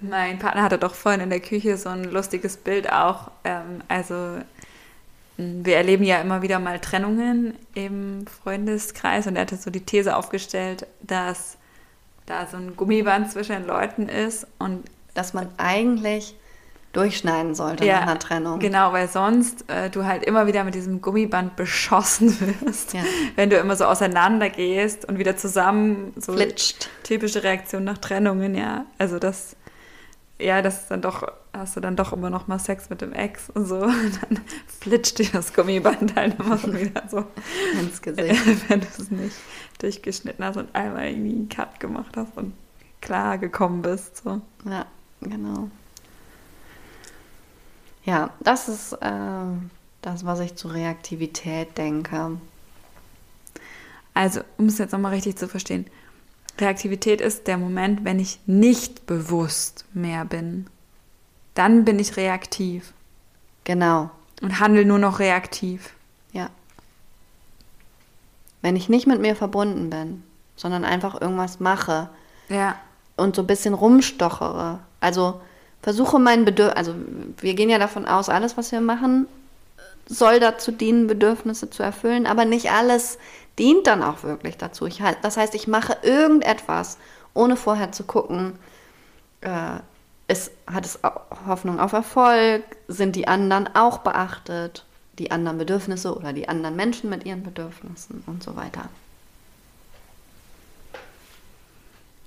Mein 0.00 0.38
Partner 0.38 0.62
hatte 0.62 0.78
doch 0.78 0.94
vorhin 0.94 1.20
in 1.20 1.30
der 1.30 1.40
Küche 1.40 1.76
so 1.76 1.88
ein 1.88 2.04
lustiges 2.04 2.56
Bild 2.56 2.90
auch. 2.90 3.30
Ähm, 3.44 3.82
also 3.88 4.38
wir 5.36 5.76
erleben 5.76 6.04
ja 6.04 6.20
immer 6.20 6.42
wieder 6.42 6.58
mal 6.58 6.78
Trennungen 6.78 7.54
im 7.74 8.26
Freundeskreis 8.26 9.26
und 9.26 9.36
er 9.36 9.42
hatte 9.42 9.56
so 9.56 9.70
die 9.70 9.84
These 9.84 10.16
aufgestellt, 10.16 10.86
dass 11.00 11.56
da 12.26 12.46
so 12.46 12.56
ein 12.56 12.76
Gummiband 12.76 13.30
zwischen 13.30 13.52
den 13.52 13.66
Leuten 13.66 14.08
ist 14.08 14.46
und 14.58 14.84
dass 15.14 15.34
man 15.34 15.48
eigentlich 15.56 16.34
durchschneiden 16.92 17.54
sollte 17.54 17.84
ja, 17.84 18.00
nach 18.00 18.02
einer 18.02 18.18
Trennung. 18.18 18.58
Genau, 18.58 18.92
weil 18.92 19.08
sonst 19.08 19.70
äh, 19.70 19.90
du 19.90 20.04
halt 20.04 20.24
immer 20.24 20.46
wieder 20.48 20.64
mit 20.64 20.74
diesem 20.74 21.00
Gummiband 21.00 21.54
beschossen 21.54 22.36
wirst, 22.60 22.94
ja. 22.94 23.02
wenn 23.36 23.48
du 23.48 23.56
immer 23.56 23.76
so 23.76 23.84
auseinander 23.84 24.50
gehst 24.50 25.04
und 25.04 25.18
wieder 25.18 25.36
zusammen 25.36 26.12
so 26.16 26.32
Flitscht. 26.32 26.90
typische 27.04 27.44
Reaktion 27.44 27.84
nach 27.84 27.98
Trennungen, 27.98 28.56
ja. 28.56 28.86
Also 28.98 29.18
das 29.20 29.56
ja, 30.40 30.62
das 30.62 30.82
ist 30.82 30.90
dann 30.90 31.02
doch, 31.02 31.30
hast 31.52 31.76
du 31.76 31.80
dann 31.80 31.96
doch 31.96 32.12
immer 32.12 32.30
noch 32.30 32.48
mal 32.48 32.58
Sex 32.58 32.90
mit 32.90 33.00
dem 33.00 33.12
Ex 33.12 33.50
und 33.50 33.66
so. 33.66 33.76
Und 33.82 34.20
dann 34.22 34.40
flitscht 34.80 35.18
dir 35.18 35.28
das 35.32 35.52
Gummiband 35.52 36.16
halt 36.16 36.38
immer 36.40 36.62
wieder 36.62 37.02
so 37.08 37.24
ins 37.78 38.00
Gesicht. 38.02 38.68
Wenn 38.68 38.80
du 38.80 38.86
es 38.98 39.10
nicht 39.10 39.36
durchgeschnitten 39.78 40.44
hast 40.44 40.56
und 40.56 40.74
einmal 40.74 41.08
irgendwie 41.08 41.32
einen 41.32 41.48
Cut 41.48 41.80
gemacht 41.80 42.16
hast 42.16 42.36
und 42.36 42.54
klar 43.00 43.38
gekommen 43.38 43.82
bist. 43.82 44.22
So. 44.24 44.40
Ja, 44.64 44.86
genau. 45.20 45.68
Ja, 48.04 48.30
das 48.40 48.68
ist 48.68 48.92
äh, 48.94 49.44
das, 50.02 50.24
was 50.24 50.40
ich 50.40 50.56
zur 50.56 50.74
Reaktivität 50.74 51.76
denke. 51.76 52.38
Also, 54.14 54.40
um 54.58 54.66
es 54.66 54.78
jetzt 54.78 54.92
nochmal 54.92 55.14
richtig 55.14 55.36
zu 55.36 55.48
verstehen, 55.48 55.86
Reaktivität 56.58 57.20
ist 57.20 57.46
der 57.46 57.56
Moment, 57.56 58.04
wenn 58.04 58.18
ich 58.18 58.40
nicht 58.46 59.06
bewusst 59.06 59.84
mehr 59.94 60.24
bin. 60.24 60.66
Dann 61.54 61.84
bin 61.84 61.98
ich 61.98 62.16
reaktiv. 62.16 62.92
Genau. 63.64 64.10
Und 64.42 64.60
handle 64.60 64.84
nur 64.84 64.98
noch 64.98 65.18
reaktiv. 65.18 65.94
Ja. 66.32 66.50
Wenn 68.62 68.76
ich 68.76 68.88
nicht 68.88 69.06
mit 69.06 69.20
mir 69.20 69.36
verbunden 69.36 69.90
bin, 69.90 70.22
sondern 70.56 70.84
einfach 70.84 71.20
irgendwas 71.20 71.60
mache. 71.60 72.10
Ja. 72.48 72.76
Und 73.16 73.36
so 73.36 73.42
ein 73.42 73.46
bisschen 73.46 73.74
rumstochere. 73.74 74.80
Also 75.00 75.40
versuche 75.82 76.18
mein 76.18 76.44
Bedürfnis, 76.44 76.76
also 76.76 76.94
wir 77.38 77.54
gehen 77.54 77.70
ja 77.70 77.78
davon 77.78 78.06
aus, 78.06 78.28
alles, 78.28 78.56
was 78.56 78.70
wir 78.72 78.80
machen, 78.80 79.26
soll 80.06 80.40
dazu 80.40 80.72
dienen, 80.72 81.06
Bedürfnisse 81.06 81.70
zu 81.70 81.82
erfüllen, 81.82 82.26
aber 82.26 82.44
nicht 82.44 82.70
alles 82.70 83.18
dient 83.58 83.86
dann 83.86 84.02
auch 84.02 84.22
wirklich 84.22 84.56
dazu. 84.56 84.86
Ich, 84.86 85.02
das 85.22 85.36
heißt, 85.36 85.54
ich 85.54 85.68
mache 85.68 85.96
irgendetwas, 86.02 86.98
ohne 87.34 87.56
vorher 87.56 87.92
zu 87.92 88.04
gucken, 88.04 88.58
äh, 89.40 89.78
ist, 90.28 90.52
hat 90.66 90.84
es 90.84 90.98
Hoffnung 91.46 91.80
auf 91.80 91.92
Erfolg, 91.92 92.62
sind 92.88 93.16
die 93.16 93.28
anderen 93.28 93.68
auch 93.74 93.98
beachtet, 93.98 94.84
die 95.18 95.30
anderen 95.30 95.58
Bedürfnisse 95.58 96.16
oder 96.16 96.32
die 96.32 96.48
anderen 96.48 96.76
Menschen 96.76 97.10
mit 97.10 97.26
ihren 97.26 97.42
Bedürfnissen 97.42 98.22
und 98.26 98.42
so 98.42 98.56
weiter. 98.56 98.88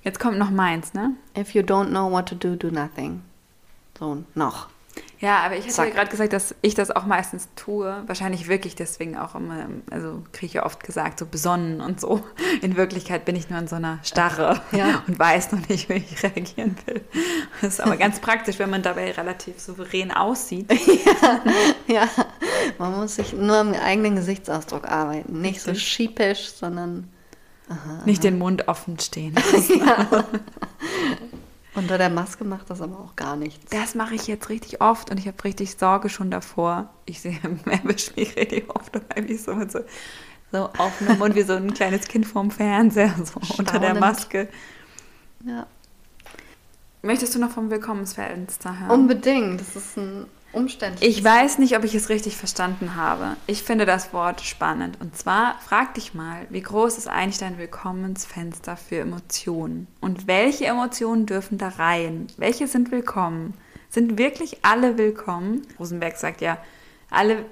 Jetzt 0.04 0.20
kommt 0.20 0.38
noch 0.38 0.50
meins, 0.50 0.92
ne? 0.92 1.14
If 1.36 1.54
you 1.54 1.62
don't 1.62 1.88
know 1.88 2.10
what 2.10 2.28
to 2.28 2.34
do, 2.34 2.56
do 2.56 2.70
nothing. 2.70 3.22
So, 3.98 4.22
noch. 4.34 4.68
Ja, 5.18 5.38
aber 5.38 5.56
ich 5.56 5.66
hatte 5.66 5.88
ja 5.88 5.94
gerade 5.94 6.10
gesagt, 6.10 6.34
dass 6.34 6.54
ich 6.60 6.74
das 6.74 6.90
auch 6.90 7.06
meistens 7.06 7.48
tue. 7.56 8.02
Wahrscheinlich 8.06 8.46
wirklich 8.46 8.74
deswegen 8.74 9.16
auch 9.16 9.34
immer, 9.34 9.66
also 9.90 10.22
kriege 10.32 10.46
ich 10.46 10.52
ja 10.52 10.66
oft 10.66 10.84
gesagt, 10.84 11.18
so 11.18 11.26
besonnen 11.26 11.80
und 11.80 11.98
so. 12.00 12.22
In 12.60 12.76
Wirklichkeit 12.76 13.24
bin 13.24 13.34
ich 13.34 13.48
nur 13.48 13.58
in 13.58 13.66
so 13.66 13.76
einer 13.76 14.00
Starre 14.02 14.60
ja. 14.72 15.02
und 15.06 15.18
weiß 15.18 15.52
noch 15.52 15.66
nicht, 15.68 15.88
wie 15.88 15.94
ich 15.94 16.22
reagieren 16.22 16.76
will. 16.84 17.00
Das 17.62 17.74
ist 17.74 17.80
aber 17.80 17.96
ganz 17.96 18.20
praktisch, 18.20 18.58
wenn 18.58 18.68
man 18.68 18.82
dabei 18.82 19.12
relativ 19.12 19.58
souverän 19.58 20.12
aussieht. 20.12 20.70
Ja, 21.04 21.40
ja. 21.86 22.08
man 22.78 22.94
muss 22.94 23.16
sich 23.16 23.32
nur 23.32 23.56
am 23.56 23.72
eigenen 23.72 24.16
Gesichtsausdruck 24.16 24.86
arbeiten. 24.86 25.40
Nicht 25.40 25.60
so 25.60 25.74
sheepish, 25.74 26.50
sondern... 26.50 27.08
Aha, 27.68 28.02
nicht 28.04 28.20
aha. 28.20 28.30
den 28.30 28.38
Mund 28.38 28.68
offen 28.68 28.98
stehen. 28.98 29.34
ja. 29.78 30.24
Unter 31.74 31.98
der 31.98 32.10
Maske 32.10 32.44
macht 32.44 32.70
das 32.70 32.80
aber 32.80 32.98
auch 33.00 33.16
gar 33.16 33.36
nichts. 33.36 33.70
Das 33.70 33.94
mache 33.94 34.14
ich 34.14 34.26
jetzt 34.26 34.48
richtig 34.48 34.80
oft 34.80 35.10
und 35.10 35.18
ich 35.18 35.26
habe 35.26 35.42
richtig 35.42 35.76
Sorge 35.76 36.08
schon 36.08 36.30
davor. 36.30 36.90
Ich 37.04 37.20
sehe 37.20 37.40
Mervish 37.64 38.14
mich 38.16 38.36
richtig 38.36 38.70
oft 38.70 38.94
dabei, 38.94 39.26
wie 39.28 39.36
so 39.36 39.54
mit 39.54 39.72
so, 39.72 39.80
so 40.52 40.70
offenem 40.78 41.18
Mund 41.18 41.34
wie 41.34 41.42
so 41.42 41.54
ein 41.54 41.74
kleines 41.74 42.06
Kind 42.06 42.26
vorm 42.26 42.50
Fernseher, 42.50 43.14
so 43.18 43.24
Staunend. 43.24 43.58
unter 43.58 43.78
der 43.80 43.94
Maske. 43.94 44.48
Ja. 45.44 45.66
Möchtest 47.02 47.34
du 47.34 47.38
noch 47.38 47.50
vom 47.50 47.70
Willkommensfenster 47.70 48.78
hören? 48.80 48.90
Unbedingt. 48.90 49.60
Das 49.60 49.74
ist 49.74 49.96
ein 49.98 50.26
umständlich. 50.54 51.18
Ich 51.18 51.24
weiß 51.24 51.58
nicht, 51.58 51.76
ob 51.76 51.84
ich 51.84 51.94
es 51.94 52.08
richtig 52.08 52.36
verstanden 52.36 52.94
habe. 52.94 53.36
Ich 53.46 53.62
finde 53.62 53.86
das 53.86 54.12
Wort 54.12 54.40
spannend. 54.40 54.98
Und 55.00 55.16
zwar 55.16 55.58
frag 55.60 55.94
dich 55.94 56.14
mal, 56.14 56.46
wie 56.50 56.62
groß 56.62 56.98
ist 56.98 57.08
eigentlich 57.08 57.38
dein 57.38 57.58
Willkommensfenster 57.58 58.76
für 58.76 58.98
Emotionen? 58.98 59.86
Und 60.00 60.26
welche 60.26 60.66
Emotionen 60.66 61.26
dürfen 61.26 61.58
da 61.58 61.68
rein? 61.68 62.28
Welche 62.36 62.66
sind 62.66 62.90
willkommen? 62.90 63.54
Sind 63.90 64.18
wirklich 64.18 64.58
alle 64.62 64.98
willkommen? 64.98 65.66
Rosenberg 65.78 66.16
sagt 66.16 66.40
ja, 66.40 66.58
alle 67.10 67.44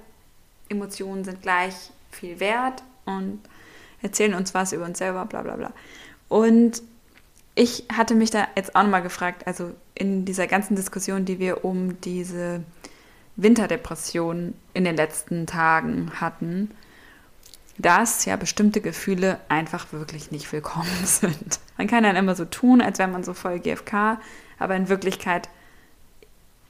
Emotionen 0.69 1.25
sind 1.25 1.43
gleich 1.43 1.75
viel 2.11 2.41
wert 2.41 2.83
und 3.05 3.41
erzählen 4.01 4.35
uns 4.35 4.55
was 4.55 4.73
über 4.73 4.85
uns 4.85 4.99
selber, 4.99 5.25
bla 5.27 5.43
bla 5.43 5.57
bla. 5.57 5.73
Und 6.29 6.83
ich 7.55 7.85
hatte 7.93 8.15
mich 8.15 8.31
da 8.31 8.49
jetzt 8.57 8.75
auch 8.75 8.83
nochmal 8.83 9.03
gefragt, 9.03 9.47
also 9.47 9.73
in 9.95 10.25
dieser 10.25 10.47
ganzen 10.47 10.75
Diskussion, 10.75 11.25
die 11.25 11.39
wir 11.39 11.65
um 11.65 12.01
diese 12.01 12.63
Winterdepression 13.37 14.55
in 14.75 14.85
den 14.85 14.97
letzten 14.97 15.47
Tagen 15.47 16.13
hatten, 16.21 16.71
dass 17.79 18.25
ja 18.25 18.37
bestimmte 18.37 18.81
Gefühle 18.81 19.41
einfach 19.49 19.93
wirklich 19.93 20.31
nicht 20.31 20.53
willkommen 20.53 20.89
sind. 21.05 21.61
Man 21.79 21.87
kann 21.87 22.05
dann 22.05 22.17
immer 22.17 22.35
so 22.35 22.45
tun, 22.45 22.81
als 22.81 22.99
wäre 22.99 23.09
man 23.09 23.25
so 23.25 23.35
voll 23.35 23.59
GFK, 23.59 24.21
aber 24.59 24.77
in 24.77 24.89
Wirklichkeit, 24.89 25.49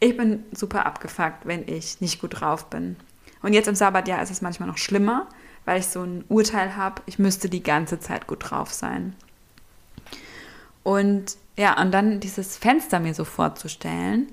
ich 0.01 0.16
bin 0.16 0.44
super 0.53 0.87
abgefuckt, 0.87 1.46
wenn 1.46 1.66
ich 1.68 2.01
nicht 2.01 2.20
gut 2.20 2.40
drauf 2.40 2.70
bin. 2.70 2.96
Und 3.42 3.53
jetzt 3.53 3.68
im 3.68 3.75
Sabbatjahr 3.75 4.22
ist 4.22 4.31
es 4.31 4.42
manchmal 4.42 4.68
noch 4.68 4.79
schlimmer, 4.79 5.29
weil 5.64 5.81
ich 5.81 5.87
so 5.87 6.03
ein 6.03 6.25
Urteil 6.29 6.77
habe, 6.77 7.03
ich 7.07 7.18
müsste 7.18 7.48
die 7.48 7.62
ganze 7.62 8.01
Zeit 8.01 8.27
gut 8.27 8.51
drauf 8.51 8.72
sein. 8.72 9.14
Und 10.83 11.37
ja, 11.57 11.81
und 11.81 11.92
dann 11.92 12.20
dieses 12.20 12.57
Fenster 12.57 12.98
mir 12.98 13.14
so 13.14 13.25
vorzustellen, 13.25 14.33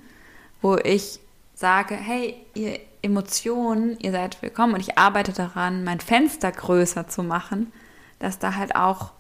wo 0.62 0.78
ich 0.78 1.20
sage, 1.60 1.94
hey, 1.94 2.36
ihr 2.54 2.80
Emotionen, 3.02 4.00
ihr 4.00 4.14
seid 4.14 4.42
willkommen 4.42 4.76
und 4.76 4.80
ich 4.80 4.98
arbeite 4.98 5.34
daran, 5.34 5.84
mein 5.84 6.00
Fenster 6.00 6.54
größer 6.54 7.10
zu 7.10 7.22
machen, 7.22 7.74
dass 8.20 8.40
da 8.40 8.56
halt 8.56 8.78
auch 8.78 9.12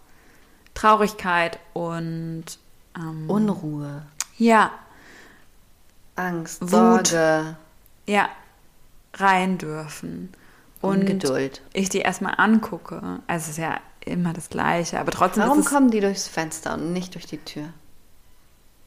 Traurigkeit 0.74 1.60
und 1.74 2.46
ähm, 2.96 3.30
Unruhe. 3.30 4.04
Ja. 4.38 4.72
Angst, 6.16 6.62
Wut, 6.62 7.08
Sorge. 7.08 7.58
Ja, 8.08 8.30
rein 9.16 9.58
dürfen. 9.58 10.32
Und 10.80 11.02
Ungeduld. 11.02 11.62
ich 11.74 11.90
die 11.90 12.00
erstmal 12.00 12.36
angucke. 12.38 13.20
Also 13.28 13.44
es 13.44 13.50
ist 13.50 13.58
ja 13.58 13.82
immer 14.00 14.32
das 14.32 14.50
Gleiche, 14.50 14.98
aber 14.98 15.12
trotzdem 15.12 15.44
Warum 15.44 15.66
kommen 15.66 15.92
die 15.92 16.00
durchs 16.00 16.30
Fenster 16.30 16.76
und 16.76 16.94
nicht 16.94 17.16
durch 17.16 17.26
die 17.26 17.40
Tür? 17.40 17.66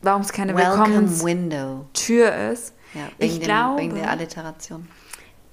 Warum 0.00 0.22
es 0.22 0.32
keine 0.32 0.56
Willkommenstür 0.56 2.34
ist? 2.50 2.72
Ja, 2.94 3.08
wegen, 3.18 3.32
ich 3.32 3.38
dem, 3.38 3.44
glaube, 3.44 3.80
wegen 3.80 3.94
der 3.94 4.10
Alliteration. 4.10 4.88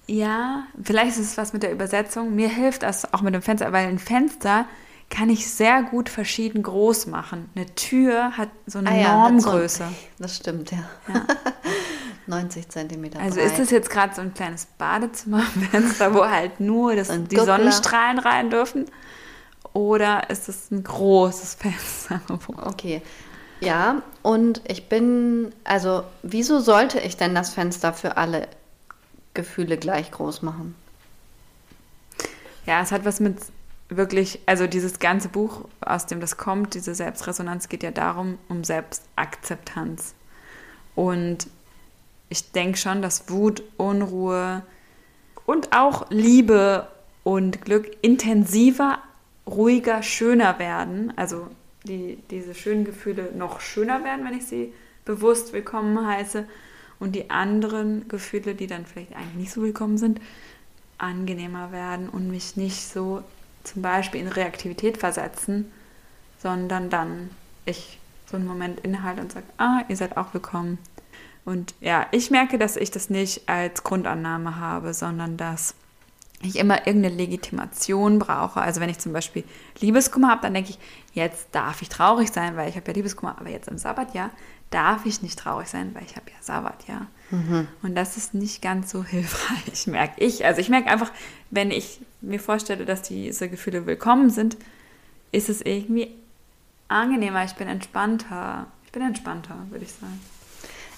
Ja, 0.07 0.63
vielleicht 0.81 1.11
ist 1.11 1.19
es 1.19 1.37
was 1.37 1.53
mit 1.53 1.63
der 1.63 1.71
Übersetzung. 1.71 2.35
Mir 2.35 2.49
hilft 2.49 2.83
das 2.83 3.13
auch 3.13 3.21
mit 3.21 3.33
dem 3.33 3.41
Fenster, 3.41 3.71
weil 3.71 3.87
ein 3.87 3.99
Fenster 3.99 4.65
kann 5.09 5.29
ich 5.29 5.49
sehr 5.49 5.83
gut 5.83 6.09
verschieden 6.09 6.63
groß 6.63 7.07
machen. 7.07 7.49
Eine 7.55 7.67
Tür 7.75 8.37
hat 8.37 8.49
so 8.65 8.79
eine 8.79 8.91
ah, 8.91 8.95
ja, 8.95 9.29
Normgröße. 9.29 9.83
So, 9.83 10.23
das 10.23 10.35
stimmt, 10.35 10.71
ja. 10.71 10.89
ja. 11.13 11.25
90 12.27 12.69
Zentimeter. 12.69 13.19
Also 13.19 13.37
breit. 13.39 13.51
ist 13.51 13.59
das 13.59 13.71
jetzt 13.71 13.89
gerade 13.89 14.13
so 14.13 14.21
ein 14.21 14.33
kleines 14.33 14.65
Badezimmerfenster, 14.77 16.13
wo 16.13 16.25
halt 16.25 16.59
nur 16.59 16.95
das, 16.95 17.09
die 17.27 17.35
Sonnenstrahlen 17.35 18.19
rein 18.19 18.49
dürfen? 18.49 18.85
Oder 19.73 20.29
ist 20.29 20.49
es 20.49 20.71
ein 20.71 20.83
großes 20.83 21.55
Fenster? 21.55 22.21
Okay, 22.57 23.01
ja, 23.61 24.01
und 24.21 24.61
ich 24.67 24.87
bin, 24.87 25.53
also 25.63 26.03
wieso 26.23 26.59
sollte 26.59 26.99
ich 26.99 27.17
denn 27.17 27.35
das 27.35 27.53
Fenster 27.53 27.93
für 27.93 28.17
alle 28.17 28.47
Gefühle 29.33 29.77
gleich 29.77 30.11
groß 30.11 30.41
machen? 30.41 30.75
Ja, 32.65 32.81
es 32.81 32.91
hat 32.91 33.05
was 33.05 33.19
mit 33.19 33.37
wirklich, 33.89 34.39
also 34.45 34.67
dieses 34.67 34.99
ganze 34.99 35.29
Buch, 35.29 35.65
aus 35.81 36.05
dem 36.05 36.21
das 36.21 36.37
kommt, 36.37 36.73
diese 36.75 36.95
Selbstresonanz, 36.95 37.69
geht 37.69 37.83
ja 37.83 37.91
darum, 37.91 38.37
um 38.47 38.63
Selbstakzeptanz. 38.63 40.13
Und 40.95 41.47
ich 42.29 42.51
denke 42.51 42.77
schon, 42.77 43.01
dass 43.01 43.29
Wut, 43.29 43.63
Unruhe 43.77 44.63
und 45.45 45.75
auch 45.75 46.09
Liebe 46.11 46.87
und 47.23 47.63
Glück 47.63 47.89
intensiver, 48.01 48.99
ruhiger, 49.47 50.03
schöner 50.03 50.59
werden. 50.59 51.11
Also 51.15 51.47
die, 51.89 52.19
diese 52.29 52.55
schönen 52.55 52.85
Gefühle 52.85 53.31
noch 53.35 53.59
schöner 53.59 54.03
werden, 54.03 54.25
wenn 54.25 54.37
ich 54.37 54.45
sie 54.45 54.73
bewusst 55.03 55.51
willkommen 55.51 56.07
heiße. 56.07 56.45
Und 56.99 57.15
die 57.15 57.29
anderen 57.29 58.07
Gefühle, 58.07 58.55
die 58.55 58.67
dann 58.67 58.85
vielleicht 58.85 59.15
eigentlich 59.15 59.35
nicht 59.35 59.51
so 59.51 59.61
willkommen 59.61 59.97
sind, 59.97 60.21
angenehmer 60.97 61.71
werden 61.71 62.09
und 62.09 62.29
mich 62.29 62.57
nicht 62.57 62.87
so 62.87 63.23
zum 63.63 63.81
Beispiel 63.81 64.21
in 64.21 64.27
Reaktivität 64.27 64.97
versetzen, 64.97 65.71
sondern 66.41 66.89
dann 66.89 67.29
ich 67.65 67.99
so 68.29 68.37
einen 68.37 68.45
Moment 68.45 68.81
innehalte 68.81 69.21
und 69.21 69.31
sage, 69.31 69.45
ah, 69.57 69.81
ihr 69.87 69.95
seid 69.95 70.17
auch 70.17 70.33
willkommen. 70.33 70.77
Und 71.45 71.73
ja, 71.79 72.05
ich 72.11 72.31
merke, 72.31 72.57
dass 72.57 72.75
ich 72.75 72.91
das 72.91 73.09
nicht 73.09 73.47
als 73.49 73.83
Grundannahme 73.83 74.59
habe, 74.59 74.93
sondern 74.93 75.37
dass 75.37 75.73
ich 76.41 76.57
immer 76.57 76.87
irgendeine 76.87 77.15
Legitimation 77.15 78.19
brauche. 78.19 78.61
Also 78.61 78.79
wenn 78.79 78.89
ich 78.89 78.99
zum 78.99 79.11
Beispiel 79.11 79.43
Liebeskummer 79.79 80.29
habe, 80.29 80.41
dann 80.41 80.53
denke 80.53 80.71
ich, 80.71 80.79
jetzt 81.13 81.47
darf 81.51 81.81
ich 81.81 81.89
traurig 81.89 82.31
sein, 82.31 82.55
weil 82.55 82.69
ich 82.69 82.75
habe 82.75 82.87
ja 82.87 82.93
Liebeskummer, 82.93 83.35
aber 83.39 83.49
jetzt 83.49 83.67
im 83.67 83.77
Sabbatjahr 83.77 84.31
darf 84.69 85.05
ich 85.05 85.21
nicht 85.21 85.37
traurig 85.37 85.67
sein, 85.67 85.93
weil 85.93 86.03
ich 86.03 86.15
habe 86.15 86.29
ja 86.29 86.37
Sabbatjahr. 86.41 87.07
Mhm. 87.31 87.67
Und 87.81 87.95
das 87.95 88.17
ist 88.17 88.33
nicht 88.33 88.61
ganz 88.61 88.91
so 88.91 89.03
hilfreich, 89.05 89.87
merke 89.87 90.23
ich. 90.23 90.45
Also 90.45 90.61
ich 90.61 90.69
merke 90.69 90.89
einfach, 90.89 91.11
wenn 91.49 91.71
ich 91.71 91.99
mir 92.21 92.39
vorstelle, 92.39 92.85
dass 92.85 93.01
diese 93.01 93.49
Gefühle 93.49 93.85
willkommen 93.85 94.29
sind, 94.29 94.57
ist 95.31 95.49
es 95.49 95.61
irgendwie 95.61 96.15
angenehmer, 96.87 97.43
ich 97.43 97.53
bin 97.53 97.67
entspannter. 97.67 98.67
Ich 98.85 98.91
bin 98.91 99.03
entspannter, 99.03 99.55
würde 99.69 99.85
ich 99.85 99.91
sagen. 99.91 100.19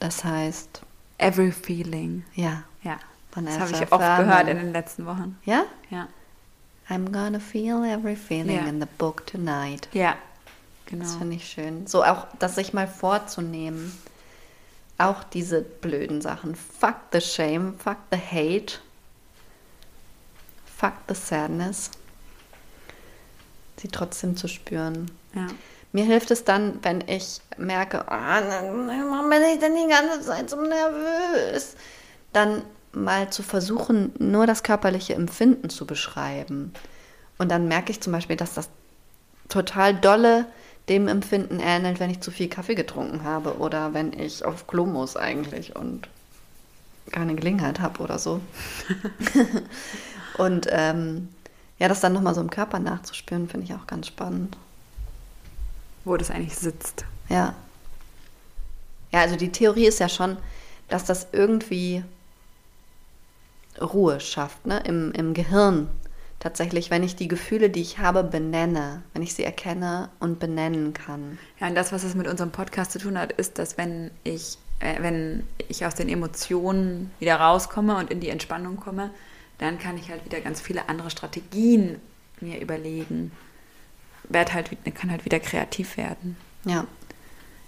Das 0.00 0.24
heißt. 0.24 0.80
Every 1.18 1.52
Feeling. 1.52 2.24
Ja. 2.34 2.62
Ja. 2.82 2.98
das 3.34 3.58
habe 3.58 3.72
ich 3.72 3.92
oft 3.92 4.00
gehört 4.00 4.48
in 4.48 4.56
den 4.56 4.72
letzten 4.72 5.04
Wochen. 5.04 5.38
Ja? 5.44 5.66
Ja. 5.90 6.08
I'm 6.88 7.12
gonna 7.12 7.40
feel 7.40 7.84
every 7.84 8.16
feeling 8.16 8.56
ja. 8.56 8.64
in 8.64 8.80
the 8.80 8.88
book 8.96 9.26
tonight. 9.26 9.86
Ja, 9.92 10.16
genau. 10.86 11.04
Das 11.04 11.16
finde 11.16 11.36
ich 11.36 11.46
schön. 11.46 11.86
So 11.86 12.02
auch, 12.04 12.26
das 12.38 12.54
sich 12.54 12.72
mal 12.72 12.88
vorzunehmen. 12.88 13.92
Auch 14.96 15.24
diese 15.24 15.60
blöden 15.60 16.22
Sachen. 16.22 16.54
Fuck 16.54 16.96
the 17.12 17.20
shame, 17.20 17.74
fuck 17.78 17.98
the 18.10 18.16
hate 18.16 18.78
fuck 20.76 20.92
the 21.08 21.14
sadness, 21.14 21.90
sie 23.78 23.88
trotzdem 23.88 24.36
zu 24.36 24.48
spüren. 24.48 25.10
Ja. 25.34 25.46
Mir 25.92 26.04
hilft 26.04 26.30
es 26.30 26.44
dann, 26.44 26.78
wenn 26.82 27.02
ich 27.06 27.40
merke, 27.56 28.04
oh, 28.06 28.10
warum 28.10 29.30
bin 29.30 29.42
ich 29.52 29.58
denn 29.58 29.74
die 29.74 29.88
ganze 29.88 30.20
Zeit 30.20 30.50
so 30.50 30.60
nervös? 30.60 31.74
Dann 32.32 32.62
mal 32.92 33.30
zu 33.30 33.42
versuchen, 33.42 34.12
nur 34.18 34.46
das 34.46 34.62
körperliche 34.62 35.14
Empfinden 35.14 35.70
zu 35.70 35.86
beschreiben. 35.86 36.74
Und 37.38 37.50
dann 37.50 37.68
merke 37.68 37.92
ich 37.92 38.00
zum 38.00 38.12
Beispiel, 38.12 38.36
dass 38.36 38.54
das 38.54 38.68
total 39.48 39.94
dolle 39.94 40.46
dem 40.88 41.08
Empfinden 41.08 41.60
ähnelt, 41.60 41.98
wenn 41.98 42.10
ich 42.10 42.20
zu 42.20 42.30
viel 42.30 42.48
Kaffee 42.48 42.74
getrunken 42.74 43.24
habe 43.24 43.58
oder 43.58 43.94
wenn 43.94 44.12
ich 44.12 44.44
auf 44.44 44.66
Klo 44.66 44.86
muss 44.86 45.16
eigentlich 45.16 45.76
und 45.76 46.08
keine 47.10 47.34
Gelegenheit 47.34 47.80
habe 47.80 48.02
oder 48.02 48.18
so. 48.18 48.40
Und 50.36 50.66
ähm, 50.70 51.28
ja, 51.78 51.88
das 51.88 52.00
dann 52.00 52.12
nochmal 52.12 52.34
so 52.34 52.40
im 52.40 52.50
Körper 52.50 52.78
nachzuspüren, 52.78 53.48
finde 53.48 53.66
ich 53.66 53.74
auch 53.74 53.86
ganz 53.86 54.06
spannend. 54.06 54.56
Wo 56.04 56.16
das 56.16 56.30
eigentlich 56.30 56.56
sitzt. 56.56 57.04
Ja. 57.28 57.54
Ja, 59.12 59.20
also 59.20 59.36
die 59.36 59.52
Theorie 59.52 59.86
ist 59.86 60.00
ja 60.00 60.08
schon, 60.08 60.36
dass 60.88 61.04
das 61.04 61.28
irgendwie 61.32 62.04
Ruhe 63.80 64.20
schafft, 64.20 64.66
ne? 64.66 64.82
Im, 64.84 65.12
im 65.12 65.34
Gehirn. 65.34 65.88
Tatsächlich, 66.38 66.90
wenn 66.90 67.02
ich 67.02 67.16
die 67.16 67.28
Gefühle, 67.28 67.70
die 67.70 67.80
ich 67.80 67.98
habe, 67.98 68.22
benenne, 68.22 69.02
wenn 69.14 69.22
ich 69.22 69.34
sie 69.34 69.42
erkenne 69.42 70.10
und 70.20 70.38
benennen 70.38 70.92
kann. 70.92 71.38
Ja, 71.58 71.66
und 71.66 71.74
das, 71.74 71.92
was 71.92 72.04
es 72.04 72.14
mit 72.14 72.28
unserem 72.28 72.52
Podcast 72.52 72.92
zu 72.92 72.98
tun 72.98 73.18
hat, 73.18 73.32
ist, 73.32 73.58
dass 73.58 73.78
wenn 73.78 74.10
ich, 74.22 74.58
äh, 74.80 75.02
wenn 75.02 75.46
ich 75.68 75.84
aus 75.86 75.94
den 75.94 76.08
Emotionen 76.08 77.10
wieder 77.18 77.36
rauskomme 77.36 77.96
und 77.96 78.10
in 78.10 78.20
die 78.20 78.28
Entspannung 78.28 78.76
komme, 78.76 79.10
dann 79.58 79.78
kann 79.78 79.96
ich 79.96 80.10
halt 80.10 80.24
wieder 80.24 80.40
ganz 80.40 80.60
viele 80.60 80.88
andere 80.88 81.10
Strategien 81.10 82.00
mir 82.40 82.60
überlegen. 82.60 83.32
Werd 84.28 84.52
halt, 84.52 84.70
kann 84.94 85.10
halt 85.10 85.24
wieder 85.24 85.40
kreativ 85.40 85.96
werden. 85.96 86.36
Ja. 86.64 86.86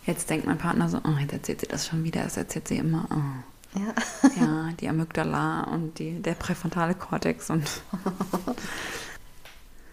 Jetzt 0.04 0.30
denkt 0.30 0.46
mein 0.46 0.58
Partner 0.58 0.88
so, 0.88 0.98
oh, 1.04 1.18
jetzt 1.20 1.32
erzählt 1.32 1.60
sie 1.60 1.66
das 1.66 1.86
schon 1.86 2.04
wieder, 2.04 2.22
das 2.22 2.36
erzählt 2.36 2.68
sie 2.68 2.76
immer. 2.76 3.06
Oh. 3.10 3.78
Ja. 3.78 3.94
ja, 4.40 4.72
die 4.80 4.88
Amygdala 4.88 5.64
und 5.64 5.98
die, 5.98 6.22
der 6.22 6.34
präfrontale 6.34 6.94
Kortex 6.94 7.50
und. 7.50 7.66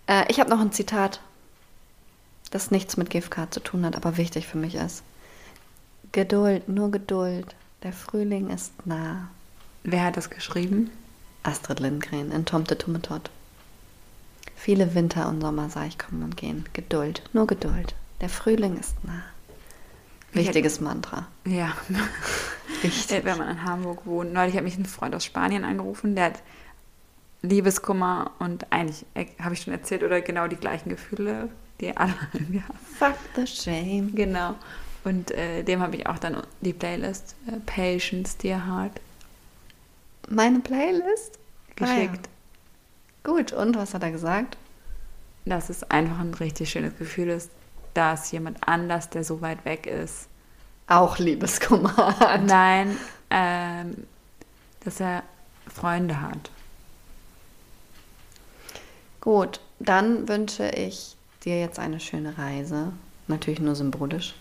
äh, 0.08 0.24
ich 0.30 0.40
habe 0.40 0.50
noch 0.50 0.62
ein 0.62 0.72
Zitat, 0.72 1.20
das 2.52 2.72
nichts 2.72 2.96
mit 2.96 3.10
GFK 3.10 3.52
zu 3.52 3.60
tun 3.60 3.86
hat, 3.86 3.98
aber 3.98 4.16
wichtig 4.16 4.48
für 4.48 4.58
mich 4.58 4.76
ist. 4.76 5.04
Geduld, 6.14 6.70
nur 6.70 6.92
Geduld. 6.92 7.54
Der 7.84 7.92
Frühling 7.92 8.50
ist 8.50 8.72
nah. 8.88 9.28
Wer 9.84 10.06
hat 10.06 10.18
das 10.18 10.30
geschrieben? 10.30 10.90
Astrid 11.46 11.80
Lindgren 11.80 12.32
in 12.32 12.46
Tom 12.46 12.64
de 12.64 12.78
Tummetot. 12.78 13.30
Viele 14.56 14.96
Winter 14.96 15.28
und 15.30 15.42
Sommer 15.42 15.70
sah 15.70 15.86
ich 15.86 15.98
kommen 15.98 16.24
und 16.24 16.38
gehen. 16.38 16.66
Geduld, 16.74 17.22
nur 17.34 17.46
Geduld. 17.46 17.94
Der 18.22 18.30
Frühling 18.30 18.78
ist 18.80 18.96
nah. 19.04 19.24
Wichtiges 20.34 20.82
Mantra. 20.82 21.28
Ja. 21.46 21.76
Wichtig. 22.82 23.24
Wenn 23.24 23.38
man 23.38 23.50
in 23.50 23.64
Hamburg 23.64 24.06
wohnt. 24.06 24.34
Neulich 24.34 24.56
hat 24.56 24.64
mich 24.64 24.78
ein 24.78 24.86
Freund 24.86 25.16
aus 25.16 25.24
Spanien 25.24 25.64
angerufen, 25.64 26.16
der 26.16 26.26
hat 26.26 26.44
Liebeskummer 27.42 28.32
und 28.40 28.72
eigentlich 28.72 29.06
äh, 29.14 29.28
habe 29.40 29.54
ich 29.54 29.62
schon 29.62 29.74
erzählt 29.74 30.04
oder 30.04 30.22
genau 30.22 30.48
die 30.48 30.56
gleichen 30.56 30.90
Gefühle, 30.90 31.50
die 31.80 31.96
alle 31.96 32.14
ja. 32.52 32.64
Fuck 32.98 33.16
the 33.36 33.46
shame. 33.46 34.16
Genau. 34.16 34.56
Und 35.04 35.30
äh, 35.32 35.64
dem 35.64 35.82
habe 35.82 35.96
ich 35.96 36.08
auch 36.08 36.18
dann 36.18 36.42
die 36.62 36.74
Playlist 36.74 37.36
äh, 37.48 37.60
Patience, 37.66 38.38
Dear 38.38 38.66
Heart 38.66 39.00
meine 40.30 40.60
Playlist 40.60 41.40
geschickt. 41.76 42.28
Ah, 42.28 43.28
ja. 43.28 43.34
Gut, 43.34 43.54
und 43.54 43.76
was 43.76 43.94
hat 43.94 44.04
er 44.04 44.12
gesagt? 44.12 44.58
Dass 45.46 45.70
es 45.70 45.84
einfach 45.90 46.20
ein 46.20 46.34
richtig 46.34 46.70
schönes 46.70 46.98
Gefühl 46.98 47.30
ist, 47.30 47.50
dass 47.94 48.32
jemand 48.32 48.68
anders, 48.68 49.10
der 49.10 49.24
so 49.24 49.42
weit 49.42 49.66
weg 49.66 49.86
ist, 49.88 50.28
auch 50.88 51.18
Liebeskummer 51.18 51.96
hat. 52.20 52.44
Nein, 52.44 52.98
ähm, 53.30 54.06
dass 54.84 55.00
er 55.00 55.24
Freunde 55.74 56.22
hat. 56.22 56.52
Gut, 59.22 59.60
dann 59.80 60.28
wünsche 60.28 60.70
ich 60.70 61.16
dir 61.44 61.60
jetzt 61.60 61.80
eine 61.80 62.00
schöne 62.00 62.38
Reise. 62.38 62.94
Natürlich 63.28 63.60
nur 63.60 63.76
symbolisch 63.76 64.36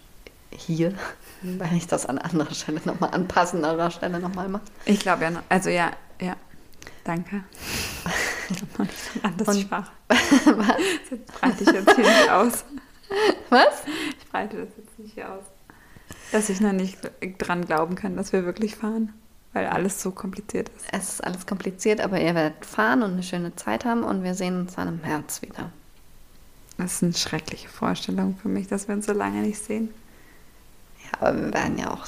hier, 0.56 0.94
weil 1.42 1.74
ich 1.74 1.86
das 1.86 2.06
an 2.06 2.18
anderer 2.18 2.54
Stelle 2.54 2.80
nochmal 2.84 3.10
anpassen, 3.10 3.64
an 3.64 3.72
anderer 3.72 3.90
Stelle 3.90 4.20
nochmal 4.20 4.48
mache. 4.48 4.62
Ich 4.84 5.00
glaube 5.00 5.24
ja, 5.24 5.30
noch, 5.30 5.42
also 5.48 5.70
ja, 5.70 5.90
ja, 6.20 6.36
danke. 7.04 7.44
Anderes 9.22 9.60
Schwach. 9.60 9.90
Was? 10.08 10.76
Das 11.10 11.40
breite 11.40 11.64
ich 11.64 11.70
jetzt 11.70 11.94
hier 11.94 12.04
nicht 12.04 12.30
aus. 12.30 12.64
Was? 13.50 13.82
Ich 14.18 14.28
breite 14.28 14.58
das 14.58 14.68
jetzt 14.76 14.98
nicht 14.98 15.14
hier 15.14 15.30
aus. 15.32 15.44
Dass 16.32 16.48
ich 16.48 16.60
noch 16.60 16.72
nicht 16.72 16.98
dran 17.38 17.64
glauben 17.64 17.94
kann, 17.94 18.16
dass 18.16 18.33
wir 18.33 18.44
wirklich 18.44 18.76
fahren, 18.76 19.12
weil 19.52 19.66
alles 19.66 20.02
so 20.02 20.10
kompliziert 20.10 20.68
ist. 20.70 20.87
Es 20.92 21.08
ist 21.14 21.24
alles 21.24 21.46
kompliziert, 21.46 22.00
aber 22.00 22.20
ihr 22.20 22.35
werdet 22.35 22.66
fahren 22.66 23.02
und 23.02 23.12
eine 23.12 23.22
schöne 23.22 23.54
Zeit 23.56 23.85
haben 23.85 24.02
und 24.02 24.22
wir 24.22 24.35
sehen 24.35 24.60
uns 24.60 24.74
dann 24.74 24.88
im 24.88 25.00
März 25.00 25.42
wieder. 25.42 25.70
Das 26.76 26.94
ist 26.94 27.02
eine 27.04 27.12
schreckliche 27.12 27.68
Vorstellung 27.68 28.37
für 28.37 28.48
mich, 28.48 28.66
dass 28.66 28.88
wir 28.88 28.96
uns 28.96 29.06
so 29.06 29.12
lange 29.12 29.42
nicht 29.42 29.62
sehen. 29.62 29.90
Aber 31.21 31.37
wir 31.37 31.52
werden 31.54 31.79
ja 31.79 31.92
auch 31.92 32.06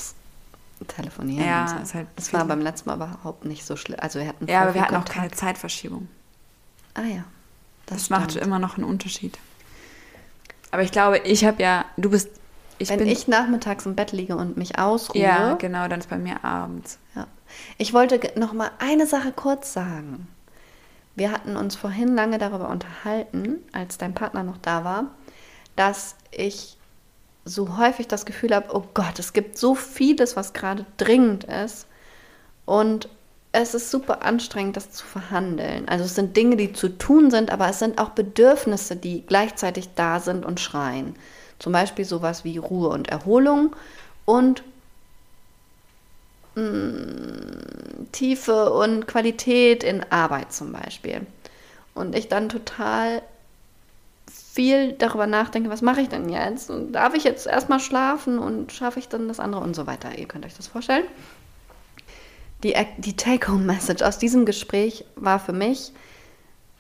telefonieren. 0.89 1.47
Ja, 1.47 1.69
so. 1.69 1.83
ist 1.83 1.95
halt 1.95 2.09
das 2.17 2.33
war 2.33 2.45
beim 2.45 2.61
letzten 2.61 2.89
Mal 2.89 2.97
überhaupt 2.97 3.45
nicht 3.45 3.65
so 3.65 3.77
schlimm. 3.77 3.99
Also 4.01 4.19
wir 4.19 4.29
hatten 4.29 4.47
ja, 4.47 4.63
aber 4.63 4.75
wir 4.75 4.83
hatten 4.83 4.95
Kontakt. 4.95 5.11
auch 5.11 5.15
keine 5.15 5.31
Zeitverschiebung. 5.31 6.09
Ah 6.95 7.03
ja. 7.03 7.25
Das, 7.87 7.99
das 7.99 8.11
macht 8.11 8.37
immer 8.37 8.59
noch 8.59 8.77
einen 8.77 8.85
Unterschied. 8.85 9.39
Aber 10.71 10.83
ich 10.83 10.93
glaube, 10.93 11.19
ich 11.19 11.45
habe 11.45 11.63
ja, 11.63 11.85
du 11.97 12.11
bist. 12.11 12.29
Ich 12.79 12.91
Wenn 12.91 12.99
bin, 12.99 13.09
ich 13.09 13.27
nachmittags 13.27 13.87
im 13.87 13.95
Bett 13.95 14.13
liege 14.13 14.37
und 14.37 14.59
mich 14.59 14.79
ausruhe. 14.79 15.23
Ja, 15.23 15.55
genau, 15.55 15.89
dann 15.89 16.01
ist 16.01 16.11
bei 16.11 16.19
mir 16.19 16.45
abends. 16.45 16.99
Ja. 17.15 17.27
Ich 17.79 17.95
wollte 17.95 18.21
noch 18.39 18.53
mal 18.53 18.71
eine 18.79 19.07
Sache 19.07 19.33
kurz 19.33 19.73
sagen. 19.73 20.29
Wir 21.15 21.33
hatten 21.33 21.57
uns 21.57 21.77
vorhin 21.77 22.15
lange 22.15 22.37
darüber 22.37 22.69
unterhalten, 22.69 23.61
als 23.73 23.97
dein 23.97 24.13
Partner 24.13 24.43
noch 24.43 24.59
da 24.59 24.85
war, 24.85 25.07
dass 25.75 26.17
ich 26.31 26.76
so 27.47 27.79
häufig 27.79 28.09
das 28.09 28.27
Gefühl 28.27 28.55
habe, 28.55 28.75
oh 28.75 28.83
Gott, 28.93 29.19
es 29.19 29.33
gibt 29.33 29.57
so 29.57 29.75
vieles, 29.75 30.37
was 30.37 30.53
gerade 30.53 30.85
dringend 30.97 31.45
ist. 31.45 31.87
Und 32.65 33.09
es 33.53 33.73
ist 33.73 33.91
super 33.91 34.23
anstrengend, 34.23 34.77
das 34.77 34.91
zu 34.91 35.07
verhandeln. 35.07 35.89
Also 35.89 36.05
es 36.05 36.17
sind 36.17 36.37
Dinge, 36.37 36.57
die 36.57 36.73
zu 36.73 36.89
tun 36.89 37.31
sind, 37.31 37.51
aber 37.51 37.69
es 37.69 37.79
sind 37.79 37.99
auch 37.99 38.11
Bedürfnisse, 38.11 38.97
die 38.97 39.25
gleichzeitig 39.25 39.91
da 39.95 40.19
sind 40.19 40.45
und 40.45 40.61
schreien. 40.61 41.15
Zum 41.61 41.73
Beispiel 41.73 42.05
sowas 42.05 42.45
wie 42.45 42.59
Ruhe 42.59 42.89
und 42.89 43.09
Erholung 43.09 43.75
und 44.25 44.65
mh, 46.57 46.63
mm, 46.63 48.09
Tiefe 48.13 48.73
und 48.73 49.07
Qualität 49.07 49.85
in 49.85 50.05
Arbeit 50.11 50.53
zum 50.53 50.73
Beispiel. 50.73 51.25
Und 51.95 52.15
ich 52.15 52.29
dann 52.29 52.49
total 52.49 53.23
viel 54.57 54.93
darüber 54.95 55.29
nachdenke, 55.29 55.71
was 55.71 55.83
mache 55.83 56.01
ich 56.01 56.09
denn 56.09 56.29
jetzt? 56.29 56.71
Und 56.71 56.93
darf 56.93 57.15
ich 57.15 57.23
jetzt 57.23 57.47
erstmal 57.47 57.79
schlafen 57.79 58.41
und 58.41 58.73
schaffe 58.73 58.99
ich 58.99 59.09
dann 59.09 59.29
das 59.29 59.39
andere 59.39 59.63
und 59.63 59.77
so 59.77 59.87
weiter. 59.87 60.19
Ihr 60.19 60.27
könnt 60.27 60.45
euch 60.45 60.57
das 60.57 60.67
vorstellen 60.67 61.05
die, 62.63 62.75
die 62.99 63.17
Take-Home-Message 63.17 64.03
aus 64.03 64.19
diesem 64.19 64.47
Gespräch 64.47 65.05
war 65.15 65.39
für 65.39 65.53
mich, 65.53 65.93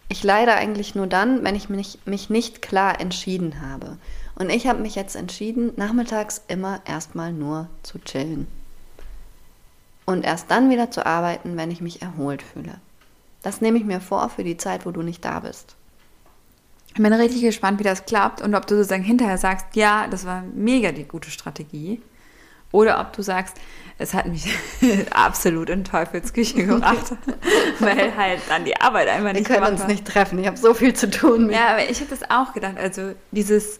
ich 0.08 0.22
leide 0.22 0.54
eigentlich 0.54 0.94
nur 0.94 1.06
dann, 1.06 1.44
wenn 1.44 1.56
ich 1.56 1.68
mich, 1.68 1.98
mich 2.04 2.30
nicht 2.30 2.62
klar 2.62 3.00
entschieden 3.00 3.60
habe. 3.60 3.98
Und 4.36 4.50
ich 4.50 4.66
habe 4.66 4.80
mich 4.80 4.94
jetzt 4.94 5.16
entschieden, 5.16 5.72
nachmittags 5.76 6.42
immer 6.48 6.80
erstmal 6.84 7.32
nur 7.32 7.68
zu 7.82 7.98
chillen. 7.98 8.46
Und 10.04 10.24
erst 10.24 10.50
dann 10.50 10.70
wieder 10.70 10.90
zu 10.90 11.04
arbeiten, 11.04 11.56
wenn 11.56 11.72
ich 11.72 11.80
mich 11.80 12.02
erholt 12.02 12.42
fühle. 12.42 12.80
Das 13.42 13.60
nehme 13.60 13.78
ich 13.78 13.84
mir 13.84 14.00
vor 14.00 14.28
für 14.28 14.44
die 14.44 14.56
Zeit, 14.56 14.86
wo 14.86 14.92
du 14.92 15.02
nicht 15.02 15.24
da 15.24 15.40
bist. 15.40 15.75
Ich 16.96 17.02
bin 17.02 17.12
richtig 17.12 17.42
gespannt, 17.42 17.78
wie 17.78 17.84
das 17.84 18.06
klappt 18.06 18.40
und 18.40 18.54
ob 18.54 18.66
du 18.66 18.74
sozusagen 18.74 19.02
hinterher 19.02 19.36
sagst, 19.36 19.66
ja, 19.74 20.06
das 20.08 20.24
war 20.24 20.42
mega 20.54 20.92
die 20.92 21.04
gute 21.04 21.30
Strategie. 21.30 22.00
Oder 22.72 23.00
ob 23.00 23.12
du 23.12 23.20
sagst, 23.20 23.58
es 23.98 24.14
hat 24.14 24.26
mich 24.26 24.48
absolut 25.10 25.68
in 25.68 25.84
Teufelsküche 25.84 26.64
gebracht, 26.66 27.12
weil 27.80 28.16
halt 28.16 28.40
dann 28.48 28.64
die 28.64 28.80
Arbeit 28.80 29.08
einfach 29.08 29.34
nicht 29.34 29.46
Wir 29.46 29.56
können 29.56 29.72
uns 29.72 29.82
war. 29.82 29.88
nicht 29.88 30.06
treffen, 30.06 30.38
ich 30.38 30.46
habe 30.46 30.56
so 30.56 30.72
viel 30.72 30.94
zu 30.94 31.10
tun. 31.10 31.50
Ja, 31.50 31.72
aber 31.72 31.90
ich 31.90 32.00
habe 32.00 32.08
das 32.08 32.30
auch 32.30 32.54
gedacht. 32.54 32.78
Also 32.78 33.12
dieses, 33.30 33.78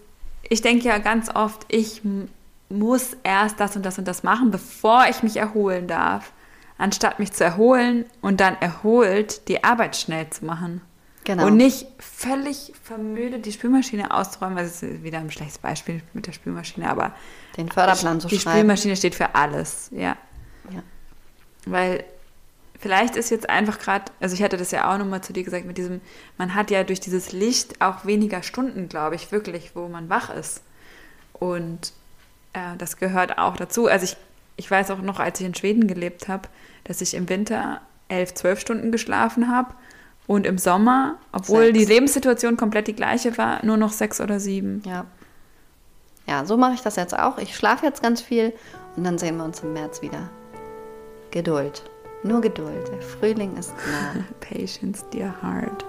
ich 0.51 0.61
denke 0.61 0.87
ja 0.87 0.99
ganz 0.99 1.35
oft, 1.35 1.65
ich 1.69 2.03
muss 2.69 3.17
erst 3.23 3.61
das 3.61 3.77
und 3.77 3.87
das 3.87 3.97
und 3.97 4.07
das 4.07 4.25
machen, 4.25 4.51
bevor 4.51 5.07
ich 5.09 5.23
mich 5.23 5.39
erholen 5.39 5.87
darf, 5.87 6.33
anstatt 6.77 7.19
mich 7.19 7.33
zu 7.33 7.45
erholen 7.45 8.05
und 8.21 8.41
dann 8.41 8.59
erholt 8.61 9.49
die 9.49 9.65
Arbeit 9.65 9.97
schnell 9.97 10.29
zu 10.29 10.45
machen. 10.45 10.83
Genau. 11.27 11.49
Und 11.49 11.57
nicht 11.57 11.89
völlig 11.99 12.73
vermödet 12.85 13.47
die 13.47 13.53
Spülmaschine 13.53 14.13
auszuräumen, 14.13 14.57
weil 14.57 14.65
es 14.65 14.81
ist 14.81 15.03
wieder 15.03 15.19
ein 15.19 15.33
schlechtes 15.33 15.59
Beispiel 15.59 16.01
mit 16.13 16.29
der 16.29 16.33
Spülmaschine, 16.33 16.89
aber 16.89 17.17
den 17.57 17.69
Förderplan 17.69 18.21
zu 18.21 18.29
die 18.29 18.39
schreiben. 18.39 18.55
Die 18.55 18.59
Spülmaschine 18.61 18.97
steht 18.97 19.17
für 19.17 19.35
alles, 19.35 19.89
ja. 19.91 20.17
ja. 20.71 20.85
Weil 21.65 22.05
vielleicht 22.79 23.17
ist 23.17 23.31
jetzt 23.31 23.51
einfach 23.51 23.81
gerade, 23.81 24.05
also 24.21 24.37
ich 24.37 24.43
hatte 24.45 24.57
das 24.57 24.71
ja 24.71 24.89
auch 24.89 24.99
nochmal 24.99 25.21
zu 25.21 25.33
dir 25.33 25.43
gesagt, 25.43 25.67
mit 25.67 25.79
diesem, 25.79 26.01
man 26.39 26.55
hat 26.55 26.71
ja 26.71 26.85
durch 26.85 27.01
dieses 27.01 27.33
Licht 27.33 27.81
auch 27.81 28.07
weniger 28.07 28.45
Stunden, 28.45 28.89
glaube 28.89 29.17
ich, 29.17 29.33
wirklich, 29.33 29.75
wo 29.75 29.89
man 29.89 30.09
wach 30.09 30.31
ist. 30.31 30.63
Und 31.33 31.93
äh, 32.53 32.77
das 32.79 32.99
gehört 32.99 33.37
auch 33.37 33.57
dazu. 33.57 33.89
Also 33.89 34.05
ich, 34.05 34.17
ich 34.57 34.71
weiß 34.71 34.93
auch 34.93 35.03
noch, 35.03 35.19
als 35.19 35.41
ich 35.41 35.47
in 35.47 35.57
Schweden 35.57 35.89
gelebt 35.89 36.29
habe, 36.29 36.49
dass 36.85 37.01
ich 37.01 37.15
im 37.15 37.29
Winter 37.29 37.81
elf, 38.07 38.33
zwölf 38.35 38.61
Stunden 38.61 38.93
geschlafen 38.93 39.51
habe 39.51 39.75
und 40.27 40.47
im 40.47 40.59
Sommer, 40.59 41.17
obwohl 41.33 41.67
sechs. 41.67 41.79
die 41.79 41.85
Lebenssituation 41.85 42.57
komplett 42.57 42.89
die 42.89 42.95
gleiche 42.95 43.37
war, 43.39 43.65
nur 43.65 43.77
noch 43.77 43.93
sechs 43.93 44.21
oder 44.21 44.41
sieben. 44.41 44.83
Ja. 44.85 45.07
Ja, 46.27 46.45
so 46.45 46.57
mache 46.57 46.75
ich 46.75 46.83
das 46.83 46.97
jetzt 46.97 47.17
auch. 47.17 47.39
Ich 47.39 47.55
schlafe 47.55 47.87
jetzt 47.87 48.03
ganz 48.03 48.21
viel 48.21 48.53
und 48.97 49.05
dann 49.05 49.19
sehen 49.19 49.37
wir 49.37 49.45
uns 49.45 49.61
im 49.61 49.73
März 49.73 50.03
wieder. 50.03 50.29
Geduld. 51.31 51.83
Nur 52.23 52.41
Geduld. 52.41 52.89
Der 52.89 53.03
Frühling 53.03 53.57
ist 53.57 53.73
nah. 53.91 54.25
Patience, 54.41 55.05
dear 55.13 55.35
heart. 55.43 55.85